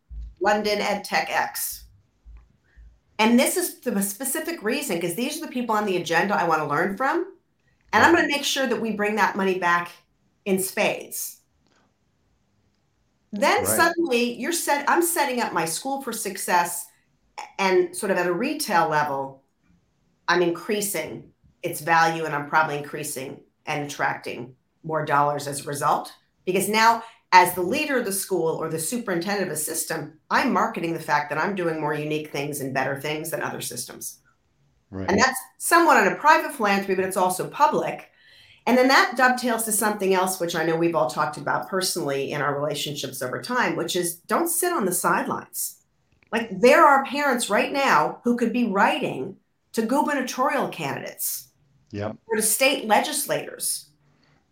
London 0.41 0.79
EdTech 0.79 1.29
X. 1.29 1.85
And 3.19 3.39
this 3.39 3.57
is 3.57 3.79
the 3.79 4.01
specific 4.01 4.61
reason, 4.61 4.97
because 4.97 5.15
these 5.15 5.37
are 5.37 5.45
the 5.45 5.51
people 5.51 5.75
on 5.75 5.85
the 5.85 5.97
agenda 5.97 6.35
I 6.35 6.47
want 6.47 6.61
to 6.61 6.67
learn 6.67 6.97
from. 6.97 7.33
And 7.93 8.03
I'm 8.03 8.13
going 8.13 8.27
to 8.27 8.35
make 8.35 8.43
sure 8.43 8.67
that 8.67 8.81
we 8.81 8.91
bring 8.91 9.15
that 9.15 9.35
money 9.35 9.57
back 9.57 9.91
in 10.45 10.59
spades. 10.59 11.36
Then 13.41 13.59
right. 13.59 13.67
suddenly 13.67 14.33
you're 14.33 14.51
set 14.51 14.87
i'm 14.89 15.01
setting 15.01 15.41
up 15.41 15.53
my 15.53 15.65
school 15.65 16.01
for 16.01 16.11
success 16.11 16.87
and 17.59 17.95
sort 17.95 18.11
of 18.11 18.17
at 18.17 18.27
a 18.27 18.33
retail 18.33 18.87
level 18.87 19.43
i'm 20.27 20.41
increasing 20.41 21.31
its 21.63 21.81
value 21.81 22.25
and 22.25 22.35
i'm 22.35 22.47
probably 22.47 22.77
increasing 22.77 23.39
and 23.65 23.85
attracting 23.85 24.55
more 24.83 25.05
dollars 25.05 25.47
as 25.47 25.65
a 25.65 25.69
result 25.69 26.13
because 26.45 26.69
now 26.69 27.03
as 27.33 27.53
the 27.55 27.61
leader 27.61 27.97
of 27.97 28.05
the 28.05 28.11
school 28.11 28.55
or 28.55 28.69
the 28.69 28.79
superintendent 28.79 29.49
of 29.49 29.53
a 29.53 29.59
system 29.59 30.19
i'm 30.29 30.51
marketing 30.51 30.93
the 30.93 30.99
fact 30.99 31.29
that 31.29 31.39
i'm 31.39 31.55
doing 31.55 31.79
more 31.79 31.93
unique 31.93 32.31
things 32.31 32.61
and 32.61 32.73
better 32.73 32.99
things 32.99 33.31
than 33.31 33.41
other 33.41 33.61
systems 33.61 34.19
right. 34.91 35.09
and 35.09 35.19
that's 35.19 35.39
somewhat 35.57 35.97
on 35.97 36.07
a 36.07 36.15
private 36.15 36.53
philanthropy 36.53 36.95
but 36.95 37.05
it's 37.05 37.17
also 37.17 37.49
public 37.49 38.09
and 38.67 38.77
then 38.77 38.89
that 38.89 39.15
dovetails 39.15 39.63
to 39.63 39.71
something 39.71 40.13
else, 40.13 40.41
which 40.41 40.53
I 40.53 40.65
know 40.65 40.75
we've 40.75 40.93
all 40.93 41.09
talked 41.09 41.37
about 41.37 41.69
personally 41.69 42.33
in 42.33 42.41
our 42.41 42.53
relationships 42.53 43.21
over 43.21 43.41
time, 43.41 43.77
which 43.77 43.95
is 43.95 44.17
don't 44.27 44.49
sit 44.49 44.73
on 44.73 44.85
the 44.85 44.91
sidelines. 44.91 45.77
Like 46.33 46.59
there 46.59 46.85
are 46.85 47.05
parents 47.05 47.49
right 47.49 47.71
now 47.71 48.19
who 48.25 48.35
could 48.35 48.51
be 48.51 48.65
writing 48.65 49.37
to 49.71 49.83
gubernatorial 49.83 50.67
candidates 50.67 51.47
yep. 51.91 52.17
or 52.27 52.35
to 52.35 52.41
state 52.41 52.85
legislators 52.85 53.87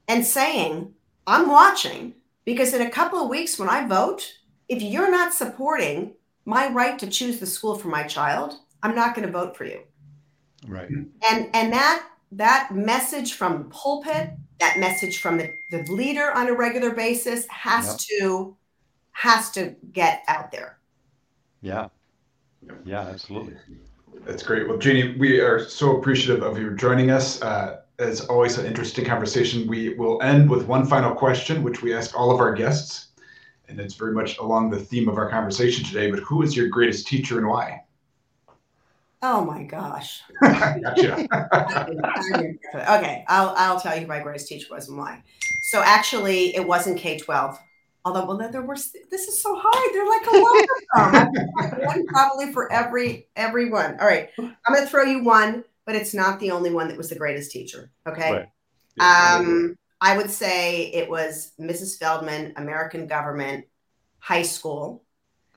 and 0.07 0.25
saying, 0.25 0.93
I'm 1.27 1.49
watching 1.49 2.13
because 2.45 2.73
in 2.73 2.83
a 2.83 2.89
couple 2.89 3.21
of 3.21 3.29
weeks 3.29 3.59
when 3.59 3.67
I 3.67 3.85
vote, 3.85 4.31
if 4.69 4.81
you're 4.81 5.11
not 5.11 5.33
supporting 5.33 6.13
my 6.45 6.69
right 6.69 6.97
to 6.99 7.07
choose 7.07 7.39
the 7.39 7.45
school 7.45 7.75
for 7.75 7.89
my 7.89 8.03
child, 8.03 8.53
I'm 8.81 8.95
not 8.95 9.13
going 9.13 9.27
to 9.27 9.33
vote 9.33 9.57
for 9.57 9.65
you. 9.65 9.81
Right. 10.65 10.87
And 10.89 11.49
and 11.53 11.73
that 11.73 12.07
that 12.35 12.69
message 12.73 13.33
from 13.33 13.57
the 13.57 13.69
pulpit, 13.69 14.31
that 14.59 14.77
message 14.79 15.19
from 15.19 15.37
the, 15.37 15.53
the 15.71 15.83
leader 15.91 16.31
on 16.31 16.47
a 16.47 16.53
regular 16.53 16.91
basis 16.91 17.45
has 17.47 17.87
yep. 17.87 18.21
to 18.21 18.57
has 19.11 19.49
to 19.51 19.75
get 19.93 20.23
out 20.27 20.51
there. 20.51 20.77
Yeah. 21.61 21.87
Yeah, 22.83 23.01
absolutely. 23.01 23.55
That's 24.25 24.43
great. 24.43 24.67
Well, 24.67 24.77
Jeanne, 24.77 25.17
we 25.17 25.39
are 25.39 25.63
so 25.63 25.97
appreciative 25.97 26.43
of 26.43 26.57
you 26.57 26.75
joining 26.75 27.11
us. 27.11 27.41
Uh, 27.41 27.81
as 27.97 28.21
always, 28.25 28.57
an 28.57 28.65
interesting 28.65 29.05
conversation. 29.05 29.67
We 29.67 29.93
will 29.93 30.21
end 30.21 30.49
with 30.49 30.67
one 30.67 30.85
final 30.85 31.15
question, 31.15 31.63
which 31.63 31.81
we 31.81 31.93
ask 31.93 32.17
all 32.17 32.29
of 32.31 32.41
our 32.41 32.53
guests. 32.53 33.07
And 33.69 33.79
it's 33.79 33.93
very 33.93 34.13
much 34.13 34.37
along 34.37 34.69
the 34.69 34.79
theme 34.79 35.07
of 35.07 35.17
our 35.17 35.29
conversation 35.29 35.85
today. 35.85 36.11
But 36.11 36.19
who 36.19 36.41
is 36.41 36.57
your 36.57 36.67
greatest 36.67 37.07
teacher 37.07 37.37
and 37.37 37.47
why? 37.47 37.84
Oh 39.21 39.43
my 39.43 39.63
gosh. 39.63 40.21
gotcha. 40.41 41.27
okay, 42.75 43.25
I'll 43.27 43.53
I'll 43.57 43.79
tell 43.79 43.95
you 43.95 44.01
who 44.01 44.07
my 44.07 44.19
greatest 44.19 44.47
teacher 44.47 44.67
was 44.69 44.87
and 44.87 44.97
why. 44.97 45.23
So 45.63 45.81
actually, 45.83 46.55
it 46.55 46.67
wasn't 46.67 46.99
K 46.99 47.17
twelve. 47.17 47.57
Although, 48.03 48.25
well, 48.25 48.51
there 48.51 48.61
were. 48.61 48.75
This 48.75 49.27
is 49.27 49.41
so 49.41 49.59
hard. 49.59 49.89
They're 49.93 50.05
like 50.05 50.27
a 50.27 50.37
lot 50.37 51.25
of 51.25 51.33
them. 51.73 51.85
one 51.85 52.05
probably 52.05 52.53
for 52.53 52.71
every 52.71 53.27
everyone. 53.35 53.99
All 53.99 54.05
right, 54.05 54.29
I'm 54.37 54.55
going 54.67 54.81
to 54.81 54.87
throw 54.87 55.03
you 55.03 55.23
one, 55.23 55.63
but 55.85 55.95
it's 55.95 56.13
not 56.13 56.39
the 56.39 56.51
only 56.51 56.71
one 56.71 56.87
that 56.89 56.97
was 56.97 57.09
the 57.09 57.15
greatest 57.15 57.51
teacher. 57.51 57.91
Okay. 58.07 58.45
Right. 58.99 59.37
Um, 59.37 59.75
I 59.99 60.17
would 60.17 60.29
say 60.29 60.91
it 60.93 61.09
was 61.09 61.53
Mrs. 61.59 61.97
Feldman, 61.97 62.53
American 62.57 63.07
Government, 63.07 63.65
high 64.19 64.43
school. 64.43 65.03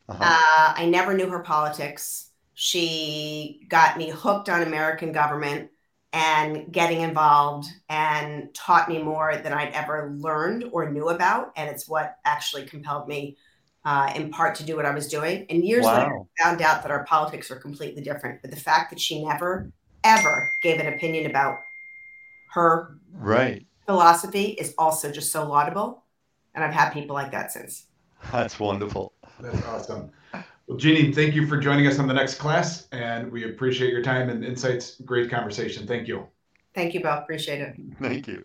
Uh-huh. 0.09 0.25
Uh, 0.25 0.73
I 0.75 0.87
never 0.87 1.12
knew 1.12 1.29
her 1.29 1.40
politics 1.40 2.28
she 2.61 3.64
got 3.68 3.97
me 3.97 4.11
hooked 4.11 4.49
on 4.49 4.62
American 4.62 5.12
government 5.12 5.71
and 6.12 6.73
getting 6.73 7.03
involved 7.03 7.68
and 7.88 8.53
taught 8.53 8.88
me 8.88 9.01
more 9.01 9.37
than 9.37 9.53
I'd 9.53 9.73
ever 9.75 10.12
learned 10.18 10.64
or 10.73 10.90
knew 10.90 11.11
about. 11.11 11.53
And 11.55 11.71
it's 11.71 11.88
what 11.88 12.16
actually 12.25 12.64
compelled 12.64 13.07
me 13.07 13.37
uh, 13.85 14.12
in 14.16 14.33
part 14.33 14.57
to 14.57 14.64
do 14.64 14.75
what 14.75 14.87
I 14.87 14.90
was 14.90 15.07
doing. 15.07 15.47
And 15.49 15.64
years 15.64 15.85
wow. 15.85 15.99
later, 15.99 16.18
I 16.18 16.42
found 16.42 16.61
out 16.61 16.83
that 16.83 16.90
our 16.90 17.05
politics 17.05 17.49
are 17.53 17.61
completely 17.61 18.03
different. 18.03 18.42
But 18.42 18.51
the 18.51 18.57
fact 18.57 18.90
that 18.90 18.99
she 18.99 19.25
never, 19.25 19.71
ever 20.03 20.51
gave 20.61 20.81
an 20.81 20.92
opinion 20.92 21.31
about 21.31 21.61
her 22.55 22.99
right 23.12 23.64
philosophy 23.87 24.47
is 24.47 24.75
also 24.79 25.12
just 25.12 25.31
so 25.31 25.47
laudable. 25.47 26.03
And 26.57 26.64
I've 26.64 26.75
had 26.75 26.90
people 26.90 27.14
like 27.14 27.31
that 27.31 27.53
since. 27.53 27.87
That's 28.33 28.59
wonderful. 28.59 29.12
That's 29.38 29.64
awesome. 29.64 30.11
Well, 30.68 30.76
Jeanne, 30.76 31.14
thank 31.14 31.35
you 31.35 31.46
for 31.46 31.57
joining 31.57 31.87
us 31.87 31.98
on 31.98 32.07
the 32.07 32.14
next 32.14 32.35
class, 32.35 32.88
and 32.92 33.33
we 33.33 33.44
appreciate 33.44 33.90
your 33.90 34.02
time 34.02 34.28
and 34.28 34.44
insights. 34.44 35.00
Great 35.00 35.31
conversation. 35.31 35.87
Thank 35.87 36.07
you. 36.07 36.26
Thank 36.74 36.92
you, 36.92 37.00
Bill. 37.00 37.12
Appreciate 37.12 37.62
it. 37.62 37.74
Thank 37.98 38.28
you. 38.28 38.44